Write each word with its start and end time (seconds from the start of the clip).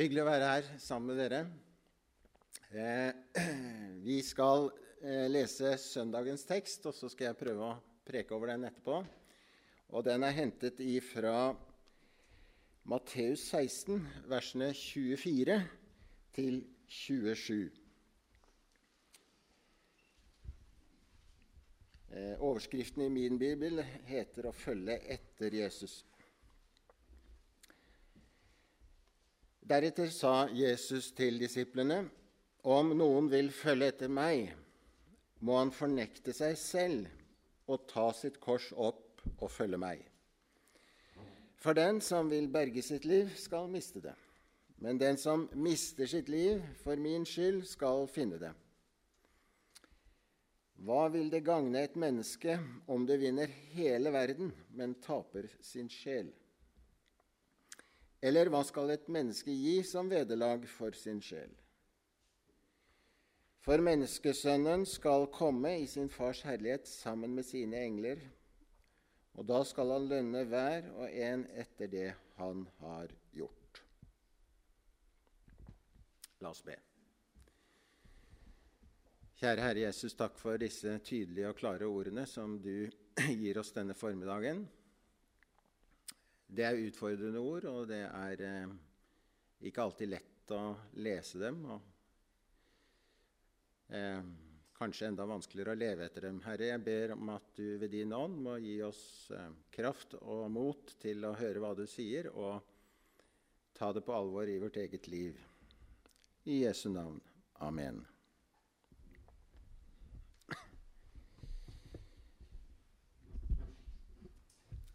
Hyggelig 0.00 0.22
å 0.22 0.28
være 0.30 0.46
her 0.48 0.68
sammen 0.80 1.10
med 1.10 1.18
dere. 1.20 1.38
Eh, 2.72 3.10
vi 4.06 4.14
skal 4.24 4.70
eh, 5.04 5.26
lese 5.28 5.74
søndagens 5.76 6.46
tekst, 6.48 6.86
og 6.88 6.96
så 6.96 7.10
skal 7.12 7.26
jeg 7.26 7.36
prøve 7.36 7.66
å 7.66 7.74
preke 8.08 8.32
over 8.32 8.48
den 8.48 8.64
etterpå. 8.70 9.02
Og 9.92 10.06
Den 10.06 10.24
er 10.24 10.32
hentet 10.38 10.80
fra 11.04 11.50
Matteus 12.88 13.44
16, 13.50 14.00
versene 14.32 14.70
24 14.72 15.58
til 16.32 16.62
27. 16.88 17.68
Eh, 22.08 22.36
overskriften 22.40 23.04
i 23.04 23.12
min 23.12 23.36
bibel 23.36 23.84
heter 24.08 24.48
'Å 24.48 24.56
følge 24.64 24.96
etter 25.12 25.60
Jesus'. 25.60 26.06
Deretter 29.70 30.08
sa 30.10 30.48
Jesus 30.50 31.12
til 31.14 31.36
disiplene.: 31.38 32.08
Om 32.66 32.88
noen 32.98 33.28
vil 33.30 33.52
følge 33.54 33.92
etter 33.92 34.10
meg, 34.10 34.48
må 35.46 35.60
han 35.60 35.70
fornekte 35.70 36.34
seg 36.34 36.56
selv 36.58 37.70
og 37.70 37.84
ta 37.92 38.08
sitt 38.10 38.40
kors 38.42 38.66
opp 38.74 39.22
og 39.38 39.46
følge 39.54 39.78
meg. 39.78 40.02
For 41.62 41.78
den 41.78 42.00
som 42.02 42.32
vil 42.32 42.50
berge 42.50 42.82
sitt 42.82 43.06
liv, 43.06 43.30
skal 43.38 43.70
miste 43.70 44.02
det. 44.02 44.16
Men 44.82 44.98
den 44.98 45.20
som 45.20 45.46
mister 45.54 46.10
sitt 46.10 46.28
liv 46.32 46.64
for 46.82 46.98
min 46.98 47.22
skyld, 47.28 47.62
skal 47.70 48.08
finne 48.10 48.42
det. 48.42 48.50
Hva 50.82 51.06
vil 51.14 51.30
det 51.30 51.44
gagne 51.46 51.86
et 51.86 51.94
menneske 51.94 52.58
om 52.90 53.06
det 53.06 53.22
vinner 53.22 53.54
hele 53.76 54.10
verden, 54.10 54.50
men 54.74 54.98
taper 55.04 55.46
sin 55.62 55.92
sjel? 55.92 56.34
Eller 58.20 58.50
hva 58.52 58.60
skal 58.68 58.92
et 58.92 59.08
menneske 59.08 59.52
gi 59.54 59.80
som 59.86 60.10
vederlag 60.12 60.66
for 60.68 60.96
sin 60.96 61.22
sjel? 61.24 61.52
For 63.64 63.80
menneskesønnen 63.84 64.86
skal 64.88 65.26
komme 65.32 65.72
i 65.82 65.86
sin 65.88 66.08
fars 66.12 66.42
herlighet 66.48 66.88
sammen 66.88 67.34
med 67.36 67.44
sine 67.48 67.80
engler, 67.84 68.20
og 69.36 69.46
da 69.48 69.60
skal 69.68 69.92
han 69.94 70.08
lønne 70.10 70.44
hver 70.48 70.88
og 70.96 71.08
en 71.08 71.46
etter 71.56 71.88
det 71.92 72.08
han 72.36 72.64
har 72.80 73.12
gjort. 73.36 73.82
La 76.40 76.52
oss 76.52 76.64
be. 76.64 76.76
Kjære 79.40 79.64
Herre 79.64 79.84
Jesus, 79.86 80.16
takk 80.16 80.36
for 80.36 80.60
disse 80.60 80.98
tydelige 81.04 81.48
og 81.48 81.56
klare 81.56 81.88
ordene 81.88 82.26
som 82.28 82.58
du 82.60 82.88
gir 83.42 83.60
oss 83.60 83.72
denne 83.76 83.96
formiddagen. 83.96 84.66
Det 86.50 86.64
er 86.66 86.80
utfordrende 86.82 87.38
ord, 87.38 87.64
og 87.70 87.84
det 87.86 88.00
er 88.02 88.40
eh, 88.42 88.70
ikke 89.70 89.82
alltid 89.84 90.08
lett 90.10 90.50
å 90.50 90.74
lese 90.98 91.38
dem. 91.38 91.60
og 91.70 91.80
eh, 93.94 94.24
Kanskje 94.80 95.10
enda 95.10 95.26
vanskeligere 95.28 95.76
å 95.76 95.78
leve 95.78 96.08
etter 96.08 96.26
dem. 96.26 96.40
Herre, 96.42 96.72
jeg 96.72 96.82
ber 96.82 97.12
om 97.14 97.30
at 97.36 97.46
du 97.54 97.78
ved 97.78 97.92
din 97.94 98.14
ånd 98.16 98.40
må 98.42 98.56
gi 98.58 98.80
oss 98.82 99.30
eh, 99.36 99.52
kraft 99.70 100.16
og 100.18 100.50
mot 100.50 100.90
til 100.98 101.22
å 101.28 101.36
høre 101.38 101.62
hva 101.62 101.70
du 101.78 101.86
sier, 101.86 102.32
og 102.34 102.58
ta 103.78 103.92
det 103.94 104.02
på 104.02 104.16
alvor 104.16 104.50
i 104.50 104.58
vårt 104.58 104.80
eget 104.82 105.06
liv. 105.12 105.38
I 106.50 106.64
Jesu 106.64 106.88
navn. 106.90 107.20
Amen. 107.62 108.02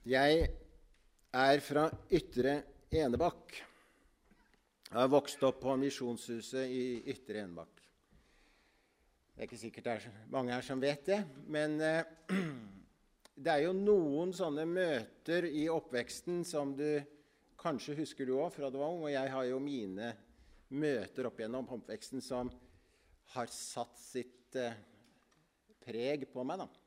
Jeg 0.05 0.64
er 1.35 1.59
fra 1.59 1.89
Ytre 2.15 2.51
Enebakk. 2.95 3.57
Jeg 4.87 4.95
har 4.95 5.09
vokst 5.11 5.41
opp 5.43 5.57
på 5.65 5.73
Misjonshuset 5.81 6.71
i 6.71 6.85
Ytre 7.11 7.41
Enebakk. 7.43 7.81
Det 9.33 9.41
er 9.41 9.49
ikke 9.49 9.59
sikkert 9.59 9.87
det 9.87 9.95
er 9.97 10.21
mange 10.31 10.53
her 10.55 10.63
som 10.63 10.79
vet 10.79 11.03
det, 11.09 11.17
men 11.51 11.75
eh, 11.83 12.07
det 13.43 13.51
er 13.51 13.65
jo 13.65 13.73
noen 13.75 14.31
sånne 14.37 14.63
møter 14.69 15.49
i 15.49 15.65
oppveksten 15.67 16.45
som 16.47 16.71
du 16.77 16.87
kanskje 17.59 17.97
husker 17.99 18.29
du 18.29 18.37
òg 18.37 18.53
fra 18.55 18.71
du 18.71 18.79
var 18.79 18.95
ung. 18.95 19.03
Og 19.03 19.11
jeg 19.11 19.33
har 19.35 19.49
jo 19.49 19.59
mine 19.59 20.13
møter 20.71 21.27
opp 21.27 21.43
gjennom 21.43 21.67
oppveksten 21.67 22.23
som 22.23 22.53
har 23.35 23.51
satt 23.51 23.99
sitt 23.99 24.55
eh, 24.55 24.79
preg 25.83 26.29
på 26.31 26.47
meg. 26.47 26.63
da. 26.63 26.84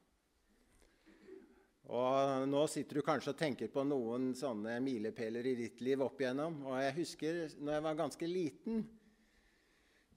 Og 1.88 2.44
nå 2.50 2.66
sitter 2.68 2.98
du 2.98 3.04
kanskje 3.04 3.32
og 3.32 3.38
tenker 3.40 3.70
på 3.72 3.80
noen 3.88 4.34
sånne 4.36 4.74
milepæler 4.84 5.46
i 5.48 5.54
ditt 5.56 5.80
liv 5.80 6.02
opp 6.04 6.20
igjennom. 6.20 6.60
Og 6.68 6.76
jeg 6.82 6.96
husker 6.98 7.38
når 7.56 7.78
jeg 7.78 7.84
var 7.86 8.00
ganske 8.02 8.28
liten, 8.28 8.82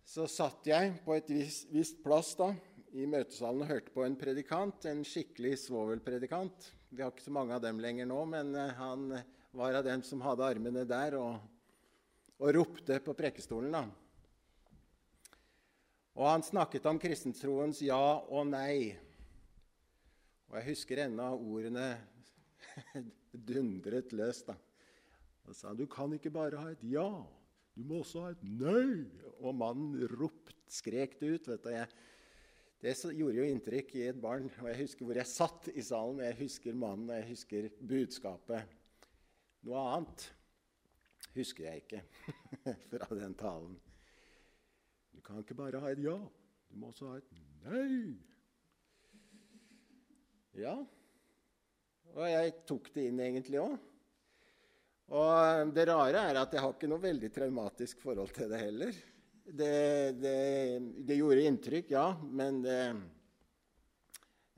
så 0.04 0.26
satt 0.28 0.68
jeg 0.68 0.98
på 1.06 1.16
et 1.16 1.32
visst, 1.32 1.70
visst 1.72 2.02
plass 2.04 2.34
da, 2.36 2.50
i 2.92 3.06
møtesalen 3.08 3.64
og 3.64 3.72
hørte 3.72 3.94
på 3.96 4.04
en 4.04 4.18
predikant, 4.20 4.84
en 4.90 5.06
skikkelig 5.08 5.54
svovelpredikant. 5.62 6.68
Vi 6.92 7.06
har 7.06 7.14
ikke 7.14 7.24
så 7.24 7.32
mange 7.32 7.56
av 7.56 7.64
dem 7.64 7.80
lenger 7.80 8.10
nå, 8.10 8.20
men 8.28 8.52
eh, 8.60 8.74
han 8.76 9.06
var 9.56 9.80
av 9.80 9.86
dem 9.88 10.04
som 10.04 10.24
hadde 10.26 10.44
armene 10.44 10.84
der 10.88 11.16
og, 11.16 11.38
og 12.42 12.52
ropte 12.58 13.00
på 13.06 13.16
prekestolen. 13.16 13.72
da. 13.72 13.86
Og 16.20 16.28
han 16.28 16.44
snakket 16.44 16.90
om 16.92 17.00
kristentroens 17.00 17.80
ja 17.86 18.02
og 18.28 18.50
nei. 18.52 18.98
Og 20.52 20.58
jeg 20.60 20.68
husker 20.74 21.00
ennå 21.06 21.30
ordene 21.32 21.86
dundret 23.48 24.12
løs. 24.12 24.42
da. 24.44 24.58
Og 25.48 25.56
sa 25.56 25.72
du 25.72 25.86
kan 25.88 26.12
ikke 26.18 26.34
bare 26.34 26.60
ha 26.60 26.74
et 26.74 26.82
ja, 26.92 27.08
du 27.72 27.86
må 27.88 28.02
også 28.02 28.26
ha 28.26 28.34
et 28.34 28.42
nei. 28.44 29.06
Og 29.40 29.56
mannen 29.56 30.04
ropt, 30.20 30.52
skrek 30.68 31.16
det 31.22 31.30
ut. 31.38 31.48
vet 31.54 31.64
du. 31.64 31.70
Jeg, 31.72 31.88
det 32.84 32.96
gjorde 33.16 33.40
jo 33.40 33.48
inntrykk 33.48 33.96
i 33.96 34.04
et 34.10 34.20
barn. 34.20 34.50
Og 34.60 34.68
jeg 34.74 34.82
husker 34.82 35.08
hvor 35.08 35.22
jeg 35.22 35.32
satt 35.32 35.70
i 35.72 35.86
salen. 35.88 36.20
Jeg 36.26 36.40
husker 36.42 36.76
mannen, 36.76 37.08
og 37.08 37.22
jeg 37.22 37.30
husker 37.32 37.70
budskapet. 37.80 38.76
Noe 39.64 39.86
annet 39.94 40.26
husker 41.38 41.70
jeg 41.70 41.86
ikke 41.86 42.04
fra 42.92 43.08
den 43.16 43.38
talen. 43.40 43.80
Du 45.16 45.24
kan 45.24 45.40
ikke 45.40 45.56
bare 45.56 45.80
ha 45.80 45.94
et 45.94 46.04
ja, 46.04 46.18
du 46.20 46.76
må 46.82 46.92
også 46.92 47.14
ha 47.14 47.22
et 47.22 47.32
nei. 47.64 48.31
Ja. 50.60 50.76
Og 52.12 52.28
jeg 52.28 52.58
tok 52.68 52.90
det 52.96 53.08
inn 53.08 53.22
egentlig 53.24 53.62
òg. 53.62 53.78
Og 55.12 55.72
det 55.76 55.86
rare 55.90 56.26
er 56.32 56.40
at 56.40 56.54
jeg 56.56 56.64
har 56.64 56.76
ikke 56.76 56.90
noe 56.92 57.04
veldig 57.04 57.30
traumatisk 57.36 58.04
forhold 58.04 58.32
til 58.36 58.52
det 58.52 58.60
heller. 58.62 59.00
Det, 59.44 59.74
det, 60.16 60.36
det 61.08 61.18
gjorde 61.18 61.48
inntrykk, 61.50 61.90
ja, 61.92 62.06
men 62.24 62.62
det, 62.64 62.78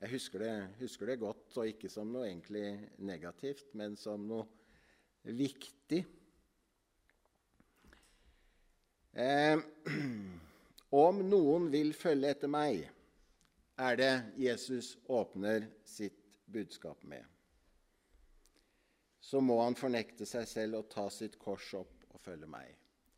jeg 0.04 0.12
husker 0.12 0.44
det, 0.44 0.52
husker 0.78 1.10
det, 1.10 1.16
godt, 1.22 1.46
og 1.56 1.70
ikke 1.70 1.90
som 1.90 2.10
noe 2.12 2.28
egentlig 2.28 2.68
negativt, 3.02 3.70
men 3.78 3.96
som 3.98 4.26
noe 4.28 4.44
viktig. 5.24 6.02
Eh, 9.14 9.56
om 11.06 11.22
noen 11.24 11.70
vil 11.72 11.94
følge 11.96 12.34
etter 12.34 12.52
meg, 12.52 12.84
er 13.80 13.96
det 13.98 14.12
Jesus 14.38 14.94
åpner 15.10 15.66
sitt 15.84 16.38
budskap 16.46 17.02
med. 17.02 17.24
Så 19.20 19.40
må 19.40 19.56
han 19.62 19.76
fornekte 19.78 20.26
seg 20.28 20.46
selv 20.48 20.82
og 20.82 20.90
ta 20.92 21.08
sitt 21.10 21.38
kors 21.40 21.72
opp 21.78 22.04
og 22.12 22.20
følge 22.22 22.48
meg. 22.50 22.74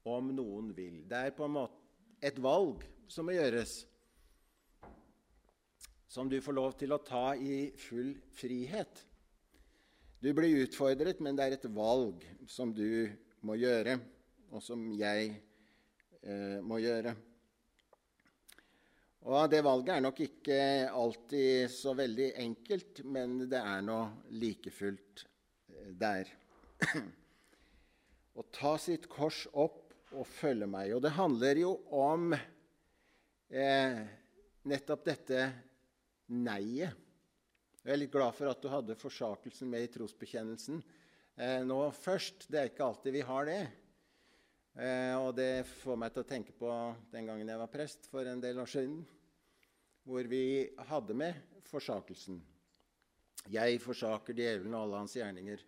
Om 0.07 0.31
noen 0.37 0.71
vil. 0.77 1.03
Det 1.09 1.19
er 1.19 1.35
på 1.35 1.49
en 1.49 1.57
måte 1.59 1.83
et 2.23 2.39
valg 2.41 2.85
som 3.11 3.27
må 3.27 3.35
gjøres, 3.37 3.85
som 6.09 6.31
du 6.31 6.39
får 6.41 6.57
lov 6.57 6.77
til 6.79 6.95
å 6.95 7.03
ta 7.05 7.35
i 7.37 7.69
full 7.77 8.15
frihet. 8.39 9.03
Du 10.23 10.31
blir 10.35 10.63
utfordret, 10.65 11.21
men 11.21 11.37
det 11.37 11.45
er 11.45 11.57
et 11.59 11.69
valg 11.77 12.23
som 12.49 12.73
du 12.73 13.11
må 13.45 13.59
gjøre, 13.61 13.99
og 14.55 14.63
som 14.65 14.87
jeg 14.97 15.35
eh, 16.23 16.63
må 16.65 16.81
gjøre. 16.81 17.13
Og 19.27 19.49
det 19.51 19.59
valget 19.67 19.97
er 19.97 20.03
nok 20.05 20.21
ikke 20.23 20.57
alltid 20.95 21.71
så 21.75 21.97
veldig 21.99 22.29
enkelt, 22.45 23.01
men 23.11 23.41
det 23.51 23.59
er 23.59 23.81
nå 23.83 23.97
like 24.39 24.71
fullt 24.71 25.25
eh, 25.73 25.89
der. 25.99 26.31
Å 28.39 28.45
ta 28.55 28.77
sitt 28.79 29.09
kors 29.11 29.41
opp 29.51 30.15
og 30.15 30.29
følge 30.31 30.69
meg. 30.71 30.93
Og 30.95 31.03
det 31.03 31.17
handler 31.17 31.59
jo 31.59 31.73
om 31.91 32.37
eh, 32.37 33.99
nettopp 34.71 35.03
dette 35.11 35.49
nei-et. 36.31 37.03
Jeg 37.83 37.95
er 37.95 38.01
litt 38.03 38.15
glad 38.15 38.35
for 38.35 38.51
at 38.51 38.63
du 38.63 38.71
hadde 38.71 38.99
forsakelsen 38.99 39.71
med 39.71 39.89
i 39.89 39.91
trosbekjennelsen 39.95 40.79
eh, 41.35 41.67
nå 41.67 41.81
først. 41.99 42.47
Det 42.47 42.63
er 42.63 42.71
ikke 42.71 42.87
alltid 42.87 43.19
vi 43.19 43.27
har 43.27 43.51
det. 43.51 43.59
Eh, 44.79 45.19
og 45.19 45.35
det 45.35 45.67
får 45.83 45.99
meg 45.99 46.15
til 46.15 46.23
å 46.23 46.31
tenke 46.31 46.55
på 46.55 46.71
den 47.11 47.27
gangen 47.27 47.51
jeg 47.51 47.63
var 47.65 47.75
prest 47.75 48.07
for 48.13 48.27
en 48.31 48.43
del 48.43 48.63
år 48.63 48.71
siden 48.71 49.03
hvor 50.07 50.29
vi 50.31 50.71
hadde 50.87 51.15
med 51.19 51.39
forsakelsen. 51.67 52.39
Jeg 53.51 53.81
forsaker 53.83 54.37
djevelen 54.39 54.75
og 54.75 54.85
alle 54.85 55.01
hans 55.03 55.17
gjerninger 55.19 55.63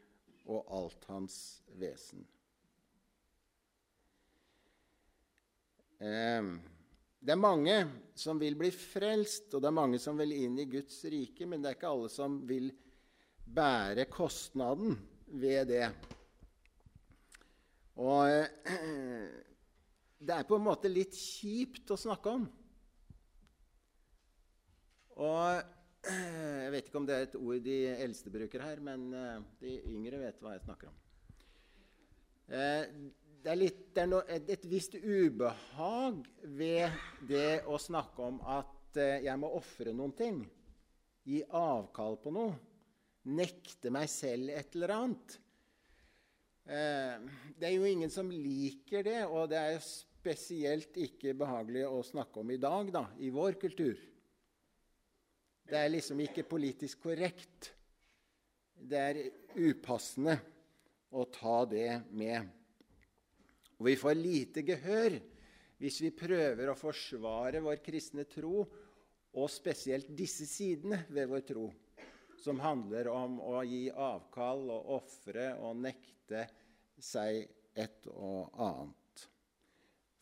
og 0.49 0.69
alt 0.79 1.07
hans 1.11 1.39
vesen. 1.79 2.23
eh, 5.99 6.43
Det 7.21 7.35
er 7.35 7.41
mange 7.43 7.75
som 8.15 8.39
vil 8.39 8.55
bli 8.55 8.71
frelst, 8.71 9.51
og 9.55 9.63
det 9.63 9.67
er 9.69 9.75
mange 9.75 9.99
som 9.99 10.17
vil 10.19 10.33
inn 10.33 10.59
i 10.59 10.69
Guds 10.71 11.03
rike, 11.05 11.47
men 11.47 11.61
det 11.61 11.73
er 11.73 11.75
ikke 11.75 11.91
alle 11.91 12.09
som 12.09 12.39
vil 12.47 12.71
bære 13.43 14.05
kostnaden 14.07 14.95
ved 15.27 15.67
det. 15.67 15.89
Og 17.99 18.31
eh, 18.31 18.47
det 20.27 20.35
er 20.35 20.47
på 20.47 20.57
en 20.57 20.67
måte 20.71 20.89
litt 20.89 21.19
kjipt 21.19 21.91
å 21.91 21.99
snakke 21.99 22.39
om. 22.39 22.47
Og 25.19 25.59
eh, 25.59 26.59
jeg 26.65 26.73
vet 26.75 26.89
ikke 26.89 27.01
om 27.01 27.07
det 27.09 27.17
er 27.17 27.27
et 27.27 27.39
ord 27.39 27.63
de 27.65 27.79
eldste 28.07 28.33
bruker 28.33 28.63
her, 28.65 28.83
men 28.85 29.09
eh, 29.19 29.47
de 29.63 29.79
yngre 29.91 30.21
vet 30.23 30.43
hva 30.43 30.55
jeg 30.55 30.65
snakker 30.67 30.91
om. 30.91 30.99
Det 32.49 33.51
er, 33.53 33.59
litt, 33.59 33.81
det 33.93 34.07
er 34.07 34.09
no, 34.09 34.23
et, 34.25 34.63
visst 34.71 34.95
ubehag 34.97 36.23
ved 36.57 36.95
det 37.29 37.59
å 37.69 37.77
snakke 37.77 38.25
om 38.25 38.39
at 38.49 38.97
jeg 38.97 39.37
må 39.37 39.51
ofre 39.59 39.93
noen 39.93 40.15
ting. 40.17 40.39
Gi 41.29 41.43
avkall 41.45 42.17
på 42.23 42.33
noe. 42.33 42.55
Nekte 43.29 43.93
meg 43.93 44.09
selv 44.09 44.49
et 44.55 44.73
eller 44.79 44.95
annet. 44.95 45.37
Det 46.65 47.69
er 47.69 47.75
jo 47.75 47.85
ingen 47.85 48.09
som 48.09 48.33
liker 48.33 49.05
det, 49.05 49.21
og 49.29 49.53
det 49.53 49.61
er 49.61 49.85
spesielt 49.85 50.97
ikke 51.05 51.37
behagelig 51.37 51.85
å 51.85 52.01
snakke 52.07 52.41
om 52.41 52.57
i 52.57 52.61
dag, 52.65 52.89
da, 52.97 53.05
i 53.21 53.29
vår 53.35 53.61
kultur. 53.61 54.01
Det 55.69 55.77
er 55.77 55.91
liksom 55.93 56.21
ikke 56.25 56.47
politisk 56.49 57.03
korrekt. 57.05 57.73
Det 58.73 59.01
er 59.01 59.19
upassende 59.59 60.39
å 61.13 61.27
ta 61.33 61.59
det 61.69 61.91
med. 62.17 62.47
Og 63.77 63.91
vi 63.91 63.97
får 64.01 64.17
lite 64.17 64.65
gehør 64.65 65.19
hvis 65.79 66.01
vi 66.03 66.11
prøver 66.17 66.73
å 66.73 66.79
forsvare 66.79 67.61
vår 67.63 67.83
kristne 67.85 68.25
tro, 68.27 68.65
og 69.39 69.51
spesielt 69.53 70.09
disse 70.17 70.47
sidene 70.49 71.05
ved 71.13 71.29
vår 71.31 71.45
tro, 71.47 71.67
som 72.41 72.59
handler 72.65 73.11
om 73.13 73.37
å 73.45 73.61
gi 73.69 73.85
avkall 73.93 74.65
og 74.73 74.89
ofre 74.97 75.53
og 75.61 75.79
nekte 75.85 76.47
seg 76.99 77.45
et 77.79 78.09
og 78.11 78.57
annet 78.57 79.29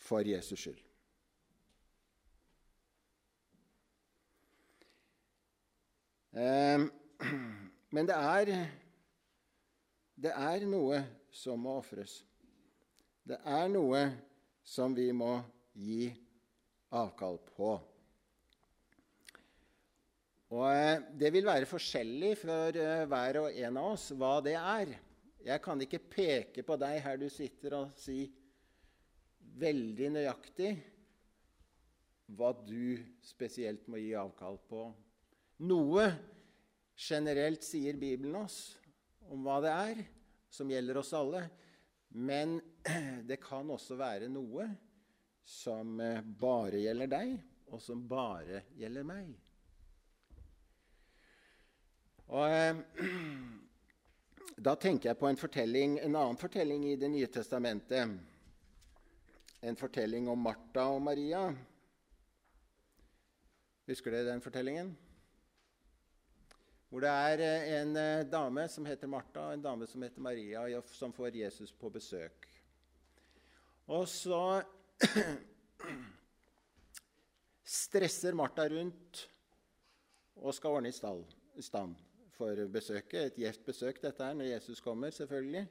for 0.02 0.26
Jesus 0.26 0.66
skyld. 0.66 0.82
men 7.94 8.08
det 8.08 8.16
er, 8.16 8.52
det 10.20 10.32
er 10.36 10.66
noe 10.68 11.00
som 11.32 11.62
må 11.64 11.78
ofres. 11.80 12.18
Det 13.26 13.38
er 13.40 13.68
noe 13.72 14.02
som 14.66 14.94
vi 14.94 15.08
må 15.16 15.38
gi 15.72 16.10
avkall 16.96 17.38
på. 17.56 17.70
Og 20.54 20.66
eh, 20.70 21.02
Det 21.18 21.32
vil 21.34 21.48
være 21.48 21.68
forskjellig 21.68 22.34
for 22.38 22.78
eh, 22.78 23.06
hver 23.10 23.40
og 23.42 23.62
en 23.64 23.80
av 23.80 23.94
oss 23.96 24.10
hva 24.14 24.36
det 24.44 24.54
er. 24.60 24.92
Jeg 25.46 25.62
kan 25.62 25.80
ikke 25.82 26.04
peke 26.10 26.66
på 26.66 26.76
deg 26.78 27.00
her 27.02 27.18
du 27.18 27.26
sitter, 27.30 27.80
og 27.80 27.96
si 27.98 28.26
veldig 29.56 30.12
nøyaktig 30.18 30.70
hva 32.36 32.50
du 32.66 32.98
spesielt 33.24 33.86
må 33.88 34.00
gi 34.02 34.12
avkall 34.18 34.58
på 34.68 34.88
noe 35.64 36.06
generelt 36.96 37.64
sier 37.64 37.96
Bibelen 38.00 38.36
oss 38.40 38.76
om 39.30 39.44
hva 39.44 39.60
det 39.64 39.72
er, 39.72 40.02
som 40.52 40.70
gjelder 40.70 41.00
oss 41.00 41.12
alle. 41.16 41.42
Men 42.16 42.58
det 43.28 43.40
kan 43.42 43.68
også 43.70 43.98
være 43.98 44.30
noe 44.32 44.68
som 45.46 46.00
eh, 46.02 46.22
bare 46.22 46.80
gjelder 46.82 47.10
deg, 47.10 47.36
og 47.70 47.82
som 47.82 48.02
bare 48.08 48.64
gjelder 48.78 49.06
meg. 49.06 49.30
Og 52.34 52.50
eh, 52.50 52.82
Da 54.56 54.72
tenker 54.80 55.10
jeg 55.10 55.18
på 55.20 55.26
en, 55.28 55.36
fortelling, 55.36 55.98
en 56.00 56.14
annen 56.16 56.38
fortelling 56.40 56.86
i 56.88 56.94
Det 56.96 57.10
nye 57.12 57.26
testamentet. 57.28 58.14
En 59.60 59.76
fortelling 59.76 60.30
om 60.32 60.40
Martha 60.40 60.86
og 60.94 61.02
Maria. 61.04 61.42
Husker 63.84 64.16
dere 64.16 64.30
den 64.30 64.40
fortellingen? 64.40 64.94
Hvor 66.88 67.02
det 67.02 67.10
er 67.10 67.42
eh, 67.42 67.70
en 67.80 67.96
eh, 67.98 68.26
dame 68.30 68.68
som 68.70 68.86
heter 68.86 69.10
Martha, 69.10 69.48
og 69.48 69.56
en 69.56 69.64
dame 69.64 69.88
som 69.90 70.02
heter 70.06 70.22
Maria, 70.22 70.66
som 70.94 71.12
får 71.12 71.34
Jesus 71.42 71.72
på 71.74 71.90
besøk. 71.90 72.46
Og 73.90 74.06
så 74.08 74.62
stresser 77.82 78.38
Martha 78.38 78.68
rundt 78.70 79.24
og 80.36 80.54
skal 80.54 80.78
ordne 80.78 80.92
i 80.92 81.62
stand 81.62 81.98
for 82.36 82.66
besøket. 82.70 83.32
Et 83.32 83.42
gjevt 83.46 83.66
besøk, 83.66 84.02
dette 84.02 84.22
er 84.22 84.38
når 84.38 84.52
Jesus 84.52 84.82
kommer, 84.84 85.10
selvfølgelig. 85.10 85.66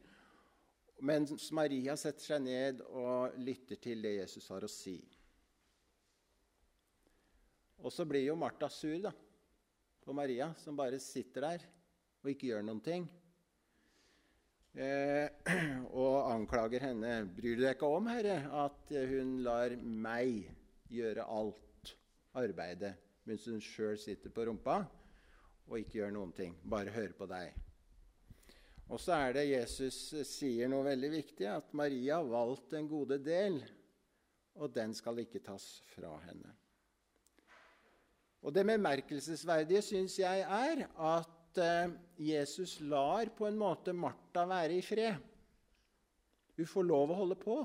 Mens 1.05 1.51
Maria 1.55 1.95
setter 1.99 2.23
seg 2.23 2.43
ned 2.43 2.81
og 2.87 3.35
lytter 3.39 3.79
til 3.79 4.03
det 4.03 4.17
Jesus 4.17 4.47
har 4.51 4.63
å 4.63 4.71
si. 4.71 4.97
Og 7.83 7.91
så 7.91 8.07
blir 8.07 8.23
jo 8.25 8.39
Martha 8.39 8.67
sur, 8.71 8.99
da 9.03 9.11
på 10.05 10.13
Maria, 10.13 10.51
som 10.61 10.77
bare 10.77 10.99
sitter 11.01 11.47
der 11.49 11.65
og 12.21 12.31
ikke 12.31 12.51
gjør 12.51 12.65
noen 12.65 12.81
ting. 12.85 13.05
Eh, 14.75 15.29
og 16.01 16.31
anklager 16.33 16.83
henne. 16.87 17.11
Bryr 17.37 17.57
du 17.57 17.63
deg 17.63 17.75
ikke 17.75 17.89
om, 17.97 18.09
Herre, 18.11 18.39
at 18.65 18.93
hun 19.11 19.37
lar 19.45 19.75
meg 19.81 20.49
gjøre 20.91 21.25
alt 21.25 21.93
arbeidet, 22.35 22.95
mens 23.25 23.45
hun 23.49 23.61
sjøl 23.63 23.97
sitter 24.01 24.33
på 24.33 24.45
rumpa 24.49 24.81
og 25.65 25.79
ikke 25.79 25.97
gjør 26.01 26.11
noen 26.13 26.33
ting, 26.35 26.57
bare 26.61 26.93
hører 26.93 27.15
på 27.17 27.25
deg? 27.29 27.55
Og 28.93 28.99
så 29.01 29.15
er 29.17 29.31
det 29.33 29.47
Jesus 29.47 29.97
sier 30.29 30.69
noe 30.69 30.85
veldig 30.85 31.09
viktig, 31.15 31.47
at 31.49 31.73
Maria 31.73 32.19
har 32.19 32.29
valgt 32.29 32.75
en 32.77 32.89
gode 32.89 33.17
del, 33.25 33.57
og 34.61 34.75
den 34.75 34.93
skal 34.93 35.23
ikke 35.23 35.41
tas 35.45 35.65
fra 35.95 36.13
henne. 36.27 36.53
Og 38.45 38.53
det 38.53 38.65
bemerkelsesverdige 38.67 39.81
syns 39.81 40.19
jeg 40.19 40.43
er 40.45 40.83
at 40.85 41.61
eh, 41.61 41.95
Jesus 42.27 42.77
lar 42.85 43.31
på 43.33 43.47
en 43.49 43.57
måte 43.57 43.93
Martha 43.97 44.43
være 44.45 44.77
i 44.77 44.83
fred. 44.85 45.17
Hun 46.55 46.69
får 46.69 46.85
lov 46.85 47.11
å 47.11 47.17
holde 47.23 47.37
på. 47.41 47.55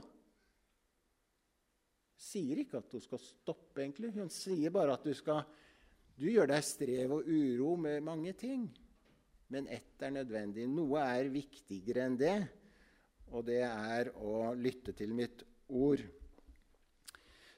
Sier 2.21 2.63
ikke 2.63 2.81
at 2.81 2.95
hun 2.97 3.03
skal 3.05 3.21
stoppe, 3.23 3.83
egentlig. 3.83 4.15
Hun 4.17 4.33
sier 4.33 4.73
bare 4.73 4.97
at 4.97 5.05
du 5.05 5.13
skal 5.17 5.45
Du 6.21 6.27
gjør 6.29 6.51
deg 6.51 6.65
strev 6.67 7.13
og 7.17 7.29
uro 7.29 7.77
med 7.81 8.03
mange 8.05 8.35
ting. 8.37 8.67
Men 9.49 9.69
ett 9.73 10.03
er 10.05 10.13
nødvendig. 10.13 10.67
Noe 10.69 11.01
er 11.01 11.31
viktigere 11.33 12.05
enn 12.05 12.19
det, 12.21 12.35
og 13.33 13.47
det 13.49 13.63
er 13.65 14.11
å 14.21 14.53
lytte 14.53 14.93
til 14.97 15.15
mitt 15.17 15.43
ord. 15.69 16.03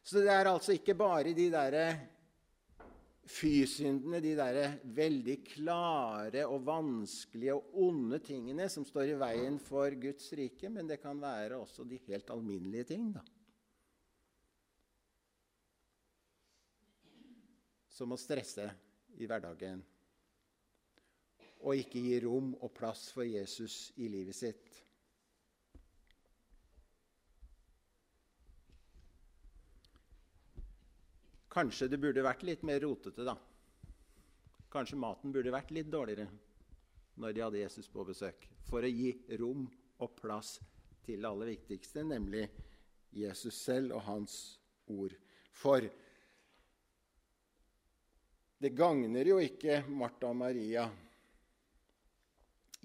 Så 0.02 0.22
det 0.22 0.30
er 0.30 0.50
altså 0.50 0.76
ikke 0.76 0.94
bare 0.98 1.34
de 1.34 1.48
derre 1.50 1.86
fysyndene, 3.28 4.18
de 4.22 4.32
der 4.38 4.78
veldig 4.96 5.36
klare 5.46 6.46
og 6.50 6.64
vanskelige 6.66 7.54
og 7.54 7.76
onde 7.86 8.18
tingene 8.24 8.66
som 8.72 8.86
står 8.86 9.12
i 9.12 9.20
veien 9.20 9.60
for 9.62 9.94
Guds 10.02 10.32
rike, 10.38 10.70
men 10.72 10.90
det 10.90 11.00
kan 11.02 11.20
være 11.22 11.60
også 11.60 11.86
de 11.88 12.00
helt 12.08 12.32
alminnelige 12.34 12.90
ting. 12.94 13.12
da. 13.14 13.22
Som 17.92 18.14
å 18.14 18.18
stresse 18.18 18.66
i 19.20 19.28
hverdagen 19.28 19.82
og 21.62 21.78
ikke 21.78 22.00
gi 22.02 22.16
rom 22.24 22.54
og 22.58 22.72
plass 22.74 23.10
for 23.14 23.26
Jesus 23.26 23.92
i 24.02 24.08
livet 24.10 24.34
sitt. 24.34 24.80
Kanskje 31.52 31.90
det 31.92 32.00
burde 32.00 32.24
vært 32.24 32.44
litt 32.48 32.62
mer 32.64 32.80
rotete, 32.80 33.26
da. 33.26 33.36
Kanskje 34.72 34.96
maten 34.96 35.34
burde 35.34 35.52
vært 35.52 35.72
litt 35.76 35.90
dårligere 35.92 36.30
når 37.20 37.34
de 37.36 37.42
hadde 37.44 37.60
Jesus 37.60 37.90
på 37.92 38.06
besøk, 38.08 38.46
for 38.64 38.80
å 38.80 38.88
gi 38.88 39.12
rom 39.36 39.66
og 40.00 40.14
plass 40.16 40.54
til 41.04 41.20
det 41.20 41.28
aller 41.28 41.50
viktigste, 41.52 42.06
nemlig 42.08 42.46
Jesus 43.12 43.58
selv 43.66 43.98
og 43.98 44.06
hans 44.06 44.38
ord. 44.88 45.12
For 45.52 45.84
det 48.62 48.72
gagner 48.78 49.28
jo 49.28 49.36
ikke 49.42 49.82
Martha 49.90 50.30
og 50.30 50.38
Maria 50.40 50.86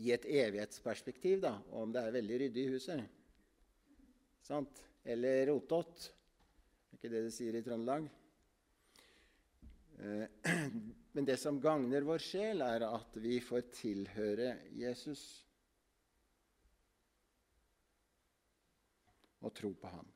i 0.03 0.11
et 0.13 0.27
evighetsperspektiv 0.27 1.39
da, 1.47 1.55
om 1.71 1.93
det 1.93 2.03
er 2.03 2.15
veldig 2.19 2.43
ryddig 2.43 2.67
i 2.67 2.75
huset. 2.75 3.07
Sant? 4.43 4.83
Eller 5.07 5.47
rotete. 5.47 6.11
Er 6.91 6.99
ikke 6.99 7.11
det 7.13 7.27
de 7.27 7.31
sier 7.33 7.55
i 7.55 7.63
Trøndelag? 7.63 8.07
Eh, 9.97 10.25
men 11.11 11.25
det 11.25 11.37
som 11.37 11.61
gagner 11.61 12.05
vår 12.05 12.21
sjel, 12.21 12.61
er 12.61 12.85
at 12.85 13.17
vi 13.21 13.39
får 13.41 13.69
tilhøre 13.73 14.53
Jesus 14.77 15.23
og 19.41 19.53
tro 19.57 19.71
på 19.77 19.89
ham. 19.89 20.13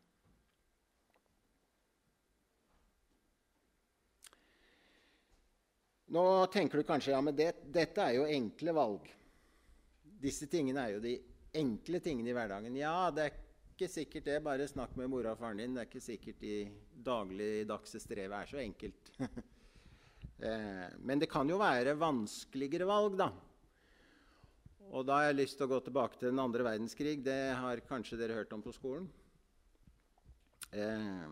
Nå 6.12 6.24
tenker 6.52 6.82
du 6.82 6.84
kanskje 6.84 7.14
ja, 7.14 7.22
men 7.24 7.36
det, 7.38 7.54
dette 7.72 8.04
er 8.04 8.18
jo 8.18 8.28
enkle 8.28 8.74
valg. 8.76 9.06
Disse 10.22 10.50
tingene 10.52 10.84
er 10.84 10.98
jo 10.98 11.06
de 11.06 11.14
enkle 11.56 12.02
tingene 12.04 12.34
i 12.34 12.36
hverdagen. 12.36 12.76
Ja, 12.76 13.08
det 13.16 13.24
er 13.24 13.38
ikke 13.72 13.88
sikkert 13.90 14.28
det. 14.28 14.42
Bare 14.44 14.68
snakk 14.68 14.98
med 15.00 15.08
mora 15.10 15.32
og 15.32 15.40
faren 15.40 15.64
din. 15.64 15.78
Det 15.78 15.86
er 15.86 15.90
ikke 15.90 16.04
sikkert 16.04 16.44
de 16.44 16.58
dagligdagse 17.06 18.04
strevet 18.04 18.36
er 18.42 18.52
så 18.52 18.60
enkelt. 18.60 19.14
Eh, 20.42 20.90
men 21.06 21.22
det 21.22 21.30
kan 21.30 21.50
jo 21.50 21.60
være 21.62 21.94
vanskeligere 22.02 22.88
valg, 22.90 23.18
da. 23.20 23.30
Og 24.92 25.06
da 25.08 25.20
har 25.20 25.30
jeg 25.30 25.38
lyst 25.38 25.60
til 25.60 25.68
å 25.68 25.72
gå 25.72 25.80
tilbake 25.86 26.18
til 26.18 26.32
den 26.32 26.42
andre 26.42 26.66
verdenskrig. 26.66 27.20
Det 27.24 27.54
har 27.56 27.84
kanskje 27.88 28.18
dere 28.20 28.40
hørt 28.40 28.54
om 28.56 28.64
på 28.66 28.74
skolen. 28.76 29.06
Eh, 30.74 31.30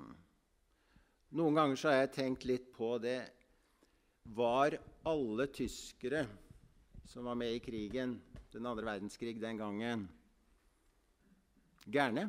noen 1.39 1.57
ganger 1.57 1.81
har 1.89 1.97
jeg 2.03 2.13
tenkt 2.17 2.45
litt 2.47 2.71
på 2.75 2.97
det 2.99 3.21
Var 4.35 4.75
alle 5.07 5.45
tyskere 5.49 6.25
som 7.09 7.25
var 7.25 7.37
med 7.39 7.55
i 7.55 7.61
krigen, 7.63 8.19
den 8.53 8.67
andre 8.69 8.85
verdenskrig 8.85 9.39
den 9.41 9.57
gangen, 9.57 10.03
gærne? 11.89 12.27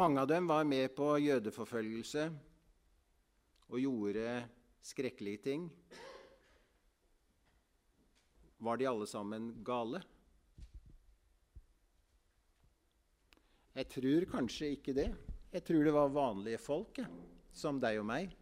Mange 0.00 0.20
av 0.20 0.28
dem 0.28 0.46
var 0.46 0.64
med 0.64 0.94
på 0.96 1.06
jødeforfølgelse 1.20 2.22
og 3.68 3.80
gjorde 3.82 4.28
skrekkelige 4.80 5.40
ting. 5.44 5.64
Var 8.64 8.78
de 8.80 8.86
alle 8.88 9.08
sammen 9.10 9.50
gale? 9.66 10.00
Jeg 13.76 13.90
tror 13.92 14.24
kanskje 14.30 14.70
ikke 14.78 14.94
det. 14.96 15.10
Jeg 15.52 15.66
tror 15.68 15.84
det 15.84 15.92
var 15.92 16.14
vanlige 16.14 16.62
folk, 16.64 17.02
som 17.52 17.76
deg 17.82 17.98
og 18.00 18.06
meg. 18.08 18.32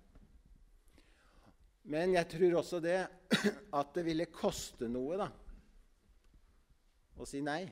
Men 1.91 2.15
jeg 2.15 2.29
tror 2.37 2.61
også 2.61 2.79
det 2.85 3.01
at 3.81 3.91
det 3.99 4.07
ville 4.07 4.29
koste 4.31 4.87
noe 4.87 5.19
da, 5.25 5.27
å 7.19 7.27
si 7.27 7.43
nei 7.43 7.65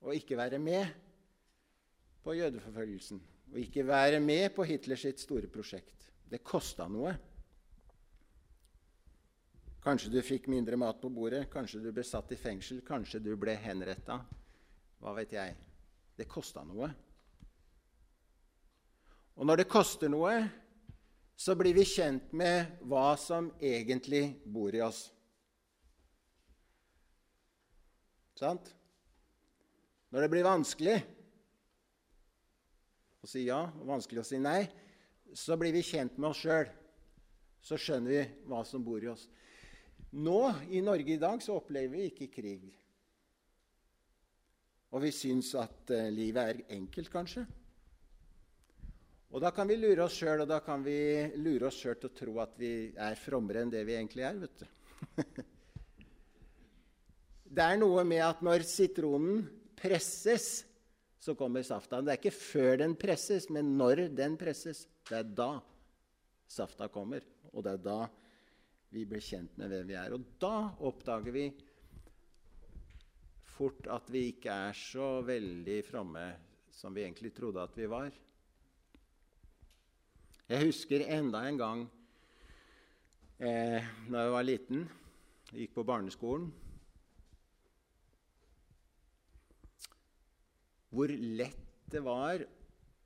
og 0.00 0.16
ikke 0.16 0.40
være 0.40 0.62
med 0.62 1.07
på 2.24 2.34
jødeforfølgelsen. 2.38 3.20
Og 3.52 3.58
ikke 3.62 3.86
være 3.86 4.20
med 4.20 4.50
på 4.56 4.66
Hitlers 4.68 5.06
store 5.22 5.48
prosjekt. 5.50 6.10
Det 6.28 6.42
kosta 6.44 6.88
noe. 6.90 7.14
Kanskje 9.84 10.10
du 10.12 10.18
fikk 10.20 10.48
mindre 10.52 10.76
mat 10.76 10.98
på 11.00 11.08
bordet, 11.08 11.46
kanskje 11.52 11.80
du 11.80 11.92
ble 11.94 12.04
satt 12.04 12.32
i 12.34 12.36
fengsel, 12.36 12.82
kanskje 12.84 13.22
du 13.24 13.30
ble 13.40 13.54
henretta. 13.56 14.18
Hva 14.98 15.14
vet 15.16 15.32
jeg. 15.32 15.54
Det 16.18 16.26
kosta 16.28 16.64
noe. 16.66 16.90
Og 19.38 19.46
når 19.46 19.62
det 19.62 19.70
koster 19.70 20.10
noe, 20.10 20.34
så 21.38 21.54
blir 21.54 21.76
vi 21.76 21.86
kjent 21.86 22.32
med 22.34 22.80
hva 22.90 23.12
som 23.16 23.52
egentlig 23.62 24.40
bor 24.42 24.74
i 24.74 24.82
oss. 24.82 25.04
Sant? 28.38 28.74
Når 30.10 30.24
det 30.24 30.30
blir 30.32 30.46
vanskelig 30.46 30.96
å 33.28 33.30
si 33.30 33.44
ja 33.44 33.60
og 33.60 33.88
vanskelig 33.90 34.22
å 34.22 34.24
si 34.24 34.38
nei, 34.40 34.62
så 35.36 35.58
blir 35.60 35.74
vi 35.76 35.84
kjent 35.84 36.16
med 36.16 36.30
oss 36.30 36.40
sjøl. 36.40 36.68
Så 37.60 37.76
skjønner 37.76 38.14
vi 38.14 38.22
hva 38.48 38.62
som 38.64 38.84
bor 38.84 39.02
i 39.04 39.10
oss. 39.12 39.26
Nå 40.16 40.38
i 40.72 40.80
Norge 40.80 41.12
i 41.12 41.20
dag 41.20 41.42
så 41.44 41.58
opplever 41.58 41.92
vi 41.92 42.06
ikke 42.08 42.30
krig. 42.32 42.62
Og 44.94 45.04
vi 45.04 45.10
syns 45.12 45.50
at 45.60 45.92
uh, 45.92 46.06
livet 46.08 46.54
er 46.54 46.62
enkelt, 46.78 47.10
kanskje. 47.12 47.44
Og 49.28 49.44
da 49.44 49.50
kan 49.52 49.68
vi 49.68 49.76
lure 49.76 50.06
oss 50.06 50.16
sjøl, 50.16 50.46
og 50.46 50.48
da 50.48 50.62
kan 50.64 50.80
vi 50.86 50.96
lure 51.36 51.68
oss 51.68 51.82
sjøl 51.82 51.98
til 52.00 52.08
å 52.08 52.16
tro 52.16 52.38
at 52.40 52.54
vi 52.56 52.72
er 52.96 53.20
frommere 53.20 53.60
enn 53.60 53.74
det 53.74 53.82
vi 53.84 53.98
egentlig 53.98 54.24
er. 54.24 54.38
vet 54.40 54.62
du. 54.62 54.66
det 57.58 57.66
er 57.66 57.82
noe 57.82 58.06
med 58.08 58.24
at 58.24 58.40
når 58.46 58.64
sitronen 58.64 59.44
presses, 59.76 60.64
så 61.28 61.36
kommer 61.36 61.64
safta. 61.66 62.00
Det 62.00 62.14
er 62.14 62.20
ikke 62.22 62.32
før 62.32 62.78
den 62.80 62.94
presses, 62.96 63.50
men 63.52 63.74
når 63.76 64.06
den 64.16 64.38
presses. 64.40 64.86
Det 65.08 65.18
er 65.18 65.28
da 65.36 65.50
safta 66.48 66.88
kommer. 66.92 67.24
Og 67.52 67.64
det 67.64 67.74
er 67.76 67.82
da 67.84 67.98
vi 68.94 69.04
blir 69.08 69.20
kjent 69.20 69.58
med 69.60 69.68
hvem 69.68 69.90
vi 69.90 69.96
er. 70.00 70.14
Og 70.16 70.24
da 70.40 70.70
oppdager 70.88 71.34
vi 71.34 71.48
fort 73.58 73.88
at 73.92 74.08
vi 74.12 74.28
ikke 74.30 74.54
er 74.68 74.78
så 74.78 75.18
veldig 75.26 75.78
framme 75.84 76.24
som 76.72 76.94
vi 76.94 77.04
egentlig 77.04 77.34
trodde 77.36 77.60
at 77.60 77.76
vi 77.76 77.88
var. 77.90 78.08
Jeg 80.48 80.64
husker 80.64 81.04
enda 81.12 81.42
en 81.44 81.58
gang 81.60 81.82
eh, 83.42 83.84
da 84.08 84.22
jeg 84.24 84.32
var 84.32 84.46
liten, 84.46 84.86
jeg 85.50 85.66
gikk 85.66 85.76
på 85.76 85.84
barneskolen 85.90 86.48
hvor 90.90 91.12
lett 91.12 91.64
det 91.88 92.00
var 92.04 92.42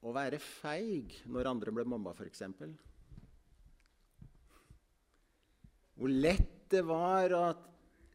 å 0.02 0.12
være 0.14 0.38
feig 0.42 1.14
når 1.30 1.50
andre 1.50 1.74
ble 1.74 1.84
mobba, 1.86 2.14
f.eks. 2.16 2.42
Hvor 5.98 6.10
lett 6.10 6.70
det 6.72 6.82
var 6.88 7.34
å 7.36 7.44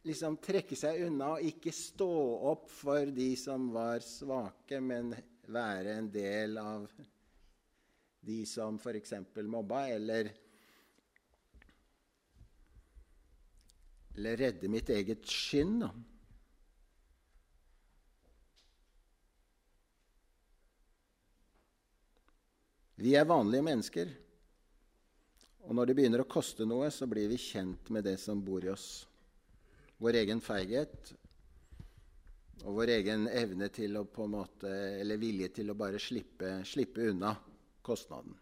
liksom 0.08 0.38
trekke 0.42 0.76
seg 0.76 1.04
unna 1.06 1.34
og 1.36 1.46
ikke 1.48 1.72
stå 1.74 2.10
opp 2.50 2.68
for 2.72 3.12
de 3.14 3.30
som 3.40 3.68
var 3.74 4.04
svake, 4.04 4.80
men 4.80 5.14
være 5.48 5.96
en 5.96 6.10
del 6.12 6.58
av 6.60 6.88
de 8.28 8.42
som 8.48 8.76
f.eks. 8.76 9.14
mobba, 9.48 9.86
eller, 9.94 10.30
eller 14.16 14.40
redde 14.44 14.68
mitt 14.72 14.92
eget 14.92 15.24
skinn. 15.28 15.78
da. 15.84 15.92
Vi 22.98 23.14
er 23.14 23.28
vanlige 23.28 23.62
mennesker. 23.62 24.10
Og 25.68 25.76
når 25.76 25.86
det 25.90 25.94
begynner 25.98 26.24
å 26.24 26.30
koste 26.30 26.66
noe, 26.66 26.88
så 26.90 27.06
blir 27.06 27.28
vi 27.30 27.38
kjent 27.38 27.92
med 27.94 28.06
det 28.08 28.16
som 28.18 28.40
bor 28.42 28.64
i 28.64 28.72
oss. 28.72 29.06
Vår 30.02 30.18
egen 30.18 30.42
feighet 30.42 31.12
og 32.64 32.74
vår 32.74 32.90
egen 32.96 33.28
evne 33.30 33.68
til 33.70 34.00
å 34.00 34.04
på 34.10 34.26
en 34.26 34.34
måte, 34.34 34.70
eller 34.98 35.20
vilje 35.20 35.50
til 35.60 35.70
å 35.70 35.78
bare 35.78 36.00
slippe, 36.02 36.58
slippe 36.66 37.06
unna 37.12 37.36
kostnaden. 37.86 38.34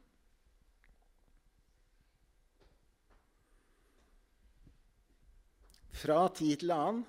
Fra 5.96 6.22
tid 6.36 6.62
til 6.62 6.72
annen 6.72 7.04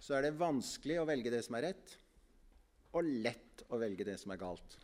så 0.00 0.18
er 0.18 0.26
det 0.26 0.38
vanskelig 0.40 1.00
å 1.00 1.08
velge 1.08 1.32
det 1.32 1.42
som 1.46 1.56
er 1.56 1.70
rett, 1.70 1.96
og 2.92 3.08
lett 3.24 3.64
å 3.72 3.80
velge 3.80 4.04
det 4.04 4.20
som 4.20 4.32
er 4.32 4.40
galt. 4.40 4.76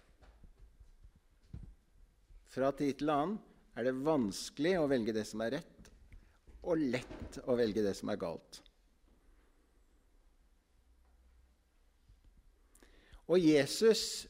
Fra 2.52 2.68
tid 2.76 2.98
til 3.00 3.08
annen 3.12 3.38
er 3.78 3.86
det 3.88 3.94
vanskelig 4.04 4.74
å 4.76 4.88
velge 4.90 5.14
det 5.16 5.24
som 5.24 5.40
er 5.44 5.54
rett, 5.56 5.88
og 6.68 6.82
lett 6.92 7.38
å 7.48 7.56
velge 7.56 7.84
det 7.84 7.94
som 7.96 8.10
er 8.12 8.20
galt. 8.20 8.60
Og 13.32 13.40
Jesus 13.40 14.26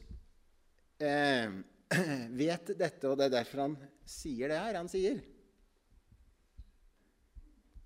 eh, 1.03 1.51
vet 2.43 2.71
dette, 2.79 3.09
og 3.09 3.19
det 3.19 3.27
er 3.27 3.35
derfor 3.35 3.65
han 3.65 3.75
sier 4.07 4.53
det 4.53 4.61
her 4.61 4.79
han 4.79 4.91
sier. 4.91 5.19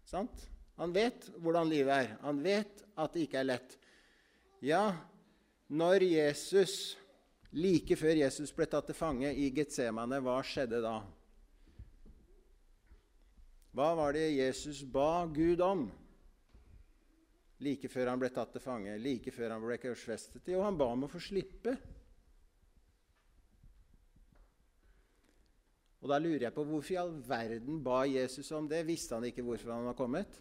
Sant? 0.08 0.46
Han 0.78 0.94
vet 0.94 1.26
hvordan 1.42 1.72
livet 1.72 2.06
er. 2.06 2.14
Han 2.22 2.44
vet 2.46 2.86
at 2.94 3.16
det 3.16 3.26
ikke 3.26 3.42
er 3.42 3.50
lett. 3.50 3.74
Ja, 4.62 4.94
når 5.68 6.06
Jesus 6.06 6.94
Like 7.56 7.96
før 7.96 8.18
Jesus 8.20 8.52
ble 8.52 8.68
tatt 8.68 8.90
til 8.90 8.98
fange 8.98 9.30
i 9.32 9.48
Getsemane, 9.56 10.20
hva 10.24 10.42
skjedde 10.44 10.82
da? 10.84 10.98
Hva 13.78 13.92
var 13.96 14.18
det 14.18 14.26
Jesus 14.34 14.82
ba 14.84 15.28
Gud 15.30 15.62
om 15.62 15.86
like 17.64 17.90
før 17.90 18.12
han 18.12 18.20
ble 18.22 18.30
tatt 18.34 18.52
til 18.54 18.62
fange, 18.62 18.98
like 19.02 19.32
før 19.34 19.56
han 19.56 19.64
ble 19.64 19.78
korsfestet? 19.82 20.50
Jo, 20.50 20.64
han 20.66 20.78
ba 20.78 20.90
om 20.92 21.06
å 21.08 21.12
få 21.12 21.22
slippe. 21.22 21.78
Og 26.02 26.12
Da 26.12 26.20
lurer 26.22 26.48
jeg 26.48 26.54
på 26.54 26.66
hvorfor 26.68 26.94
i 26.94 27.00
all 27.02 27.16
verden 27.26 27.82
ba 27.84 28.04
Jesus 28.06 28.52
om 28.56 28.68
det? 28.70 28.84
Visste 28.88 29.18
han 29.18 29.26
ikke 29.28 29.46
hvorfor 29.46 29.74
han 29.74 29.88
var 29.90 29.98
kommet? 29.98 30.38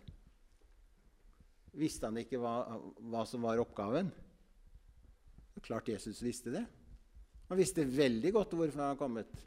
Visste 1.76 2.08
han 2.08 2.20
ikke 2.20 2.40
hva, 2.40 2.80
hva 3.00 3.24
som 3.28 3.44
var 3.44 3.60
oppgaven? 3.60 4.12
Klart 5.64 5.88
Jesus 5.88 6.20
visste 6.22 6.52
det. 6.52 6.66
Han 7.50 7.60
visste 7.60 7.86
veldig 7.86 8.32
godt 8.34 8.56
hvorfor 8.58 8.82
han 8.82 8.94
var 8.94 9.00
kommet. 9.00 9.44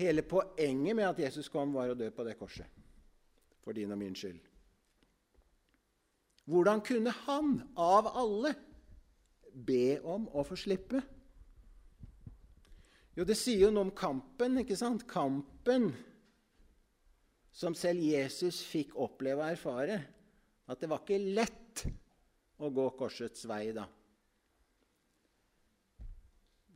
Hele 0.00 0.24
poenget 0.24 0.96
med 0.96 1.08
at 1.08 1.22
Jesus 1.26 1.48
kom, 1.52 1.72
var 1.76 1.92
å 1.92 1.98
dø 1.98 2.08
på 2.12 2.24
det 2.24 2.36
korset. 2.40 2.68
For 3.64 3.76
din 3.76 3.92
og 3.92 4.00
min 4.00 4.16
skyld. 4.16 4.40
Hvordan 6.50 6.80
kunne 6.82 7.12
han, 7.26 7.56
av 7.78 8.08
alle, 8.18 8.54
be 9.52 10.00
om 10.02 10.26
å 10.34 10.44
få 10.46 10.56
slippe? 10.58 11.02
Jo, 13.16 13.26
det 13.26 13.36
sier 13.38 13.66
jo 13.66 13.72
noe 13.74 13.88
om 13.88 13.96
kampen, 13.96 14.62
ikke 14.62 14.78
sant? 14.78 15.04
Kampen 15.10 15.90
som 17.52 17.74
selv 17.76 18.02
Jesus 18.04 18.62
fikk 18.64 18.94
oppleve 19.00 19.44
og 19.44 19.52
erfare. 19.52 20.00
At 20.70 20.80
det 20.80 20.90
var 20.90 21.02
ikke 21.02 21.18
lett 21.36 21.84
å 22.60 22.70
gå 22.72 22.86
korsets 22.98 23.44
vei 23.50 23.70
da. 23.76 23.84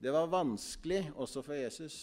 Det 0.01 0.13
var 0.13 0.31
vanskelig 0.33 1.07
også 1.15 1.43
for 1.45 1.57
Jesus. 1.59 1.99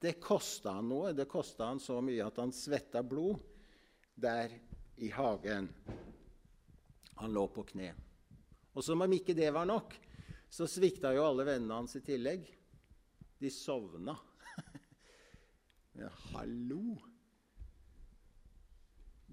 Det 0.00 0.18
kosta 0.20 0.76
han 0.78 0.88
noe. 0.90 1.12
Det 1.16 1.26
kosta 1.30 1.70
han 1.72 1.80
så 1.80 2.00
mye 2.04 2.26
at 2.26 2.38
han 2.42 2.52
svetta 2.54 3.02
blod 3.02 3.40
der 4.14 4.52
i 5.00 5.08
hagen. 5.10 5.70
Han 7.22 7.32
lå 7.32 7.46
på 7.54 7.64
kne. 7.72 7.92
Og 8.74 8.84
som 8.84 9.02
om 9.02 9.16
ikke 9.16 9.36
det 9.36 9.50
var 9.54 9.66
nok, 9.70 9.94
så 10.50 10.66
svikta 10.70 11.14
jo 11.14 11.24
alle 11.26 11.46
vennene 11.46 11.80
hans 11.80 11.96
i 11.98 12.02
tillegg. 12.04 12.46
De 13.38 13.50
sovna. 13.50 14.16
Men 15.96 16.12
hallo! 16.30 16.94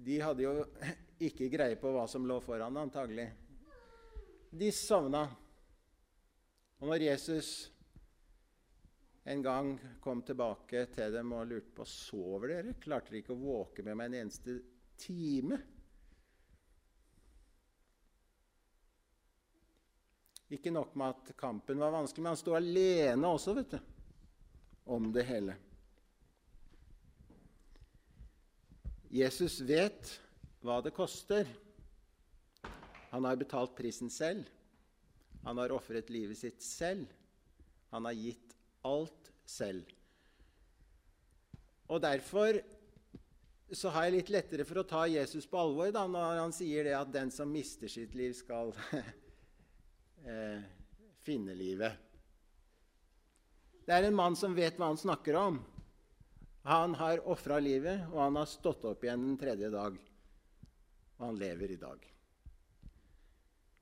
De 0.02 0.18
hadde 0.22 0.46
jo 0.46 0.54
ikke 1.22 1.50
greie 1.54 1.78
på 1.78 1.92
hva 1.94 2.08
som 2.10 2.26
lå 2.26 2.40
foran, 2.42 2.80
antagelig. 2.82 3.28
De 4.50 4.72
sovna. 4.74 5.28
Og 6.82 6.90
når 6.90 7.04
Jesus 7.06 7.70
en 9.30 9.44
gang 9.46 9.76
kom 10.02 10.24
tilbake 10.26 10.88
til 10.96 11.14
dem 11.14 11.34
og 11.38 11.46
lurte 11.52 11.76
på 11.78 11.86
sover 11.86 12.56
dere, 12.56 12.74
klarte 12.82 13.12
dere 13.12 13.22
ikke 13.22 13.36
å 13.36 13.44
våke 13.44 13.86
med 13.86 14.00
meg 14.00 14.10
en 14.10 14.24
eneste 14.24 14.56
time. 14.98 15.60
Ikke 20.52 20.74
nok 20.74 20.98
med 20.98 21.14
at 21.14 21.30
kampen 21.38 21.80
var 21.80 21.94
vanskelig, 21.94 22.24
men 22.26 22.34
han 22.34 22.40
sto 22.42 22.56
alene 22.58 23.30
også, 23.30 23.54
vet 23.56 23.76
du, 23.76 23.78
om 24.98 25.12
det 25.14 25.28
hele. 25.30 25.56
Jesus 29.12 29.60
vet 29.68 30.16
hva 30.66 30.80
det 30.82 30.96
koster. 30.98 31.46
Han 33.14 33.30
har 33.30 33.38
betalt 33.38 33.78
prisen 33.78 34.10
selv. 34.10 34.50
Han 35.46 35.58
har 35.58 35.74
ofret 35.74 36.12
livet 36.14 36.38
sitt 36.38 36.62
selv. 36.64 37.10
Han 37.92 38.06
har 38.06 38.18
gitt 38.18 38.54
alt 38.88 39.32
selv. 39.46 39.90
Og 41.92 42.02
derfor 42.02 42.62
så 43.72 43.92
har 43.92 44.08
jeg 44.08 44.18
litt 44.18 44.32
lettere 44.32 44.68
for 44.68 44.82
å 44.82 44.88
ta 44.88 45.06
Jesus 45.08 45.48
på 45.48 45.60
alvor 45.60 45.92
da, 45.96 46.04
når 46.08 46.40
han 46.42 46.54
sier 46.56 46.88
det 46.88 46.96
at 46.98 47.12
den 47.12 47.32
som 47.32 47.52
mister 47.52 47.92
sitt 47.92 48.16
liv, 48.20 48.34
skal 48.36 48.74
eh, 50.28 50.64
finne 51.24 51.56
livet. 51.56 51.96
Det 53.88 53.96
er 53.96 54.08
en 54.08 54.18
mann 54.18 54.36
som 54.40 54.56
vet 54.56 54.78
hva 54.80 54.92
han 54.92 55.00
snakker 55.00 55.40
om. 55.40 55.60
Han 56.68 56.94
har 57.00 57.24
ofra 57.32 57.58
livet, 57.64 58.06
og 58.12 58.20
han 58.22 58.38
har 58.38 58.50
stått 58.50 58.86
opp 58.86 59.04
igjen 59.04 59.24
den 59.32 59.40
tredje 59.40 59.72
dag. 59.74 59.96
Og 61.18 61.26
han 61.26 61.40
lever 61.40 61.74
i 61.74 61.80
dag. 61.82 62.04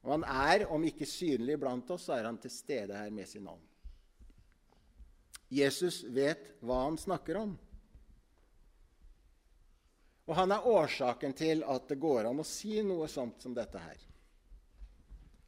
Og 0.05 0.13
han 0.15 0.23
er, 0.23 0.65
om 0.71 0.83
ikke 0.87 1.07
synlig 1.07 1.57
blant 1.59 1.89
oss, 1.91 2.07
så 2.07 2.15
er 2.15 2.29
han 2.29 2.37
til 2.39 2.53
stede 2.53 2.95
her 2.95 3.11
med 3.11 3.27
sin 3.27 3.47
ånd. 3.49 3.65
Jesus 5.49 6.03
vet 6.13 6.53
hva 6.61 6.83
han 6.85 6.97
snakker 6.99 7.39
om. 7.41 7.55
Og 10.29 10.35
han 10.37 10.53
er 10.53 10.67
årsaken 10.69 11.33
til 11.33 11.63
at 11.65 11.87
det 11.89 11.97
går 11.99 12.29
an 12.29 12.39
å 12.39 12.45
si 12.45 12.77
noe 12.85 13.09
sånt 13.09 13.41
som 13.41 13.55
dette 13.57 13.81
her. 13.81 13.97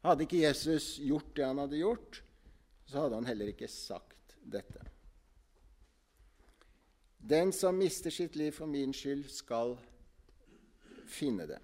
Hadde 0.02 0.26
ikke 0.26 0.42
Jesus 0.42 0.96
gjort 0.98 1.30
det 1.36 1.46
han 1.46 1.62
hadde 1.62 1.78
gjort, 1.78 2.18
så 2.90 3.04
hadde 3.04 3.20
han 3.20 3.28
heller 3.30 3.52
ikke 3.52 3.70
sagt 3.70 4.34
dette. 4.42 4.82
Den 7.22 7.54
som 7.54 7.78
mister 7.78 8.10
sitt 8.10 8.34
liv 8.34 8.50
for 8.50 8.66
min 8.66 8.90
skyld, 8.90 9.28
skal 9.30 9.76
finne 11.06 11.46
det. 11.46 11.60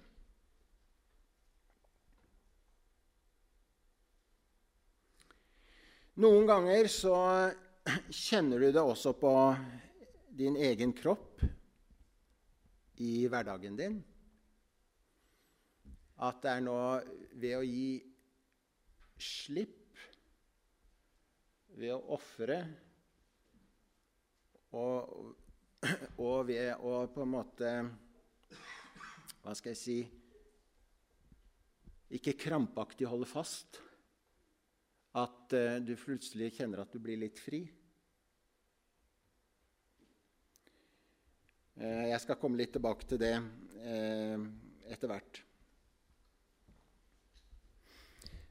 Noen 6.19 6.43
ganger 6.49 6.87
så 6.91 7.15
kjenner 8.11 8.59
du 8.59 8.73
det 8.75 8.81
også 8.83 9.13
på 9.15 9.29
din 10.35 10.57
egen 10.59 10.91
kropp 10.91 11.39
i 12.99 13.23
hverdagen 13.31 13.77
din. 13.79 13.95
At 16.19 16.41
det 16.43 16.51
er 16.51 16.65
noe 16.65 16.99
ved 17.39 17.55
å 17.55 17.63
gi 17.63 18.03
slipp, 19.15 20.03
ved 21.79 21.95
å 21.95 22.03
ofre 22.19 22.59
og, 24.75 25.33
og, 26.19 26.39
ved 26.51 26.73
å 26.83 26.97
på 27.15 27.23
en 27.23 27.31
måte 27.31 27.69
Hva 29.39 29.55
skal 29.55 29.71
jeg 29.71 29.79
si 29.79 30.01
Ikke 32.19 32.35
krampaktig 32.37 33.07
holde 33.07 33.29
fast. 33.29 33.79
At 35.17 35.53
uh, 35.57 35.77
du 35.81 35.95
plutselig 35.97 36.51
kjenner 36.59 36.83
at 36.83 36.93
du 36.93 36.99
blir 37.01 37.17
litt 37.17 37.39
fri. 37.41 37.63
Uh, 41.79 42.05
jeg 42.11 42.19
skal 42.21 42.37
komme 42.37 42.59
litt 42.59 42.75
tilbake 42.75 43.07
til 43.09 43.21
det 43.21 43.35
uh, 43.39 44.43
etter 44.89 45.09
hvert. 45.09 45.39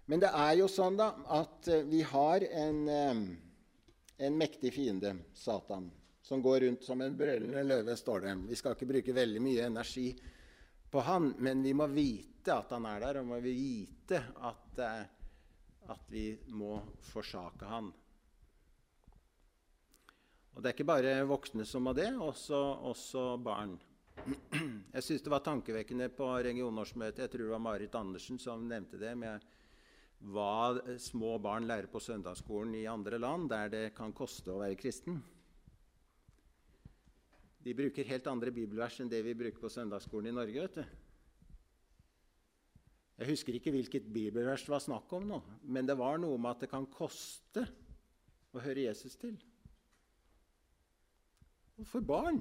Men 0.09 0.25
det 0.25 0.33
er 0.33 0.55
jo 0.59 0.66
sånn 0.73 0.97
da, 0.97 1.12
at 1.37 1.68
vi 1.85 2.01
har 2.01 2.40
en, 2.49 2.79
en 2.88 4.38
mektig 4.40 4.71
fiende, 4.73 5.11
Satan, 5.37 5.90
som 6.25 6.40
går 6.40 6.62
rundt 6.64 6.87
som 6.87 7.03
en 7.05 7.18
brølende 7.18 7.61
løve, 7.66 7.92
står 8.01 8.25
det. 8.25 8.33
Vi 8.49 8.57
skal 8.57 8.73
ikke 8.73 8.88
bruke 8.88 9.16
veldig 9.18 9.42
mye 9.44 9.66
energi 9.68 10.07
på 10.88 11.05
han, 11.05 11.35
men 11.44 11.61
vi 11.61 11.75
må 11.77 11.90
vite 11.92 12.57
at 12.57 12.73
han 12.73 12.88
er 12.88 13.05
der, 13.05 13.21
og 13.21 13.29
må 13.35 13.42
vi 13.44 13.53
vite 13.59 14.23
at, 14.49 14.81
at 15.87 16.11
vi 16.11 16.33
må 16.51 16.81
forsake 17.12 17.69
han. 17.69 17.93
Og 20.55 20.62
Det 20.62 20.71
er 20.71 20.75
ikke 20.75 20.91
bare 20.91 21.12
voksne 21.29 21.64
som 21.69 21.85
må 21.87 21.93
det, 21.95 22.11
også, 22.19 22.59
også 22.91 23.37
barn. 23.38 23.77
Jeg 24.95 25.05
syns 25.07 25.23
det 25.23 25.31
var 25.31 25.45
tankevekkende 25.47 26.09
på 26.11 26.27
regionårsmøtet. 26.43 27.23
Jeg 27.23 27.31
tror 27.31 27.45
det 27.45 27.55
var 27.55 27.62
Marit 27.62 27.95
Andersen 27.95 28.41
som 28.43 28.67
nevnte 28.67 28.99
det. 28.99 29.14
med 29.17 29.41
hva 30.19 30.99
små 30.99 31.37
barn 31.38 31.69
lærer 31.71 31.87
på 31.87 32.01
søndagsskolen 32.03 32.75
i 32.75 32.88
andre 32.91 33.19
land, 33.19 33.49
der 33.51 33.69
det 33.71 33.85
kan 33.95 34.12
koste 34.12 34.51
å 34.51 34.59
være 34.59 34.75
kristen. 34.75 35.21
De 37.62 37.75
bruker 37.75 38.09
helt 38.09 38.27
andre 38.27 38.51
bibelvers 38.51 38.99
enn 38.99 39.11
det 39.11 39.23
vi 39.23 39.37
bruker 39.38 39.61
på 39.62 39.71
søndagsskolen 39.71 40.33
i 40.33 40.35
Norge. 40.35 40.61
vet 40.61 40.75
du. 40.75 41.08
Jeg 43.18 43.33
husker 43.33 43.57
ikke 43.59 43.72
hvilket 43.74 44.07
bibelvers 44.14 44.62
det 44.62 44.70
var 44.70 44.83
snakk 44.85 45.12
om 45.18 45.24
nå, 45.26 45.38
men 45.66 45.87
det 45.88 45.96
var 45.98 46.20
noe 46.22 46.38
med 46.38 46.52
at 46.54 46.61
det 46.62 46.70
kan 46.70 46.87
koste 46.92 47.64
å 48.54 48.62
høre 48.62 48.85
Jesus 48.87 49.18
til. 49.18 49.35
Og 51.78 51.87
for 51.87 52.07
barn 52.07 52.38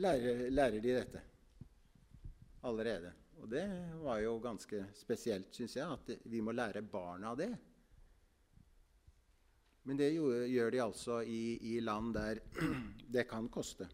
lærer, 0.00 0.46
lærer 0.52 0.80
de 0.80 0.96
dette 0.96 1.22
allerede. 2.64 3.12
Og 3.42 3.50
det 3.52 3.66
var 4.00 4.22
jo 4.24 4.38
ganske 4.40 4.80
spesielt, 4.96 5.52
syns 5.52 5.76
jeg, 5.76 5.84
at 5.84 6.28
vi 6.32 6.40
må 6.44 6.54
lære 6.56 6.84
barna 6.88 7.34
det. 7.36 7.52
Men 9.84 10.00
det 10.00 10.14
gjør 10.14 10.72
de 10.72 10.80
altså 10.80 11.20
i, 11.28 11.58
i 11.74 11.76
land 11.84 12.14
der 12.16 12.40
det 13.18 13.26
kan 13.28 13.50
koste. 13.52 13.90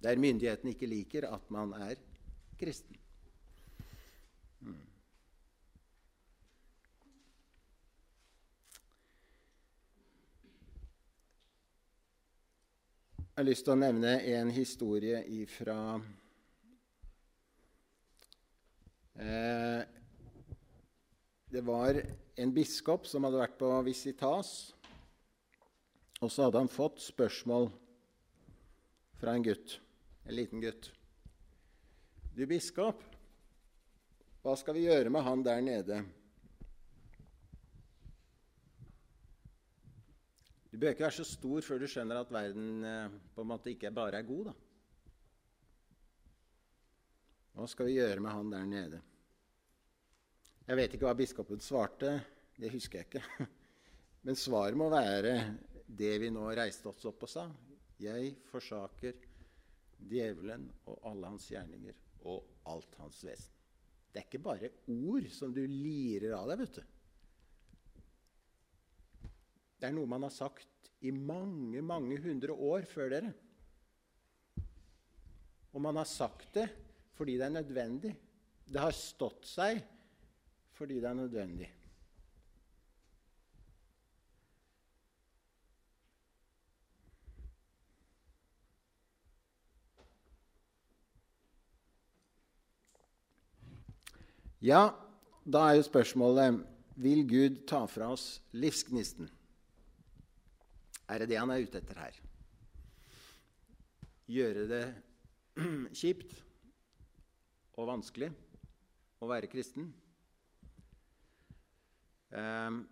Der 0.00 0.22
myndighetene 0.22 0.76
ikke 0.76 0.90
liker 0.90 1.26
at 1.34 1.50
man 1.50 1.74
er 1.74 1.98
kristen. 2.60 2.99
Mm. 4.60 4.78
Jeg 13.18 13.36
har 13.42 13.48
lyst 13.48 13.64
til 13.64 13.76
å 13.76 13.80
nevne 13.80 14.16
en 14.34 14.50
historie 14.52 15.46
fra 15.48 15.78
Eh, 19.20 19.82
det 21.50 21.60
var 21.60 22.02
en 22.36 22.52
biskop 22.54 23.04
som 23.06 23.26
hadde 23.26 23.40
vært 23.42 23.58
på 23.60 23.68
visitas, 23.84 24.72
og 26.20 26.30
så 26.32 26.46
hadde 26.46 26.62
han 26.62 26.72
fått 26.72 27.02
spørsmål 27.04 27.68
fra 29.20 29.34
en 29.36 29.44
gutt, 29.44 29.76
en 30.24 30.36
liten 30.38 30.64
gutt. 30.64 30.88
Du, 32.32 32.46
biskop, 32.48 33.02
hva 34.40 34.54
skal 34.56 34.76
vi 34.76 34.86
gjøre 34.86 35.12
med 35.12 35.24
han 35.26 35.42
der 35.44 35.60
nede? 35.60 36.00
Du 40.70 40.78
bør 40.78 40.94
ikke 40.94 41.04
være 41.04 41.18
så 41.18 41.26
stor 41.28 41.60
før 41.66 41.82
du 41.82 41.86
skjønner 41.90 42.22
at 42.22 42.32
verden 42.32 42.84
eh, 42.86 43.16
på 43.34 43.44
en 43.44 43.50
måte 43.50 43.72
ikke 43.74 43.90
bare 43.92 44.22
er 44.22 44.28
god. 44.28 44.48
da. 44.48 44.54
Hva 47.58 47.66
skal 47.68 47.90
vi 47.90 47.98
gjøre 47.98 48.22
med 48.24 48.32
han 48.32 48.52
der 48.54 48.68
nede? 48.70 49.02
Jeg 50.64 50.78
vet 50.78 50.94
ikke 50.94 51.08
hva 51.10 51.16
biskopen 51.18 51.60
svarte. 51.60 52.14
Det 52.56 52.72
husker 52.72 53.02
jeg 53.02 53.10
ikke. 53.10 53.46
Men 54.24 54.38
svaret 54.38 54.78
må 54.78 54.88
være 54.92 55.34
det 55.84 56.14
vi 56.22 56.30
nå 56.32 56.46
reiste 56.54 56.88
oss 56.88 57.04
opp 57.10 57.26
og 57.26 57.34
sa. 57.34 57.48
Jeg 58.00 58.36
forsaker 58.48 59.20
djevelen 60.00 60.70
og 60.88 61.02
alle 61.10 61.34
hans 61.34 61.50
gjerninger 61.50 61.98
og 62.30 62.46
alt 62.70 63.02
hans 63.02 63.24
vesen. 63.26 63.59
Det 64.10 64.20
er 64.20 64.26
ikke 64.26 64.42
bare 64.42 64.72
ord 64.90 65.28
som 65.30 65.52
du 65.54 65.62
lirer 65.62 66.34
av 66.34 66.50
deg, 66.50 66.64
vet 66.64 66.80
du. 66.80 66.82
Det 69.80 69.88
er 69.88 69.94
noe 69.96 70.10
man 70.10 70.26
har 70.26 70.34
sagt 70.34 70.90
i 71.06 71.12
mange, 71.14 71.80
mange 71.80 72.18
hundre 72.20 72.52
år 72.52 72.84
før 72.90 73.14
dere. 73.14 73.30
Og 75.70 75.80
man 75.80 75.96
har 76.00 76.08
sagt 76.10 76.50
det 76.58 76.68
fordi 77.16 77.36
det 77.38 77.46
er 77.46 77.58
nødvendig. 77.60 78.12
Det 78.70 78.80
har 78.80 78.96
stått 78.96 79.46
seg 79.48 79.80
fordi 80.76 80.98
det 81.00 81.08
er 81.10 81.18
nødvendig. 81.18 81.68
Ja, 94.60 94.90
da 95.48 95.62
er 95.70 95.78
jo 95.78 95.84
spørsmålet 95.86 96.58
vil 97.00 97.22
Gud 97.24 97.62
ta 97.64 97.86
fra 97.88 98.10
oss 98.12 98.42
livsgnisten. 98.52 99.30
Er 101.08 101.22
det 101.22 101.30
det 101.30 101.38
han 101.40 101.52
er 101.54 101.64
ute 101.64 101.80
etter 101.80 101.96
her? 101.96 102.18
Gjøre 104.28 104.66
det 104.68 104.82
kjipt 106.02 106.36
og 107.80 107.88
vanskelig 107.88 108.28
å 109.24 109.32
være 109.32 109.48
kristen? 109.48 109.88
Um, 112.36 112.82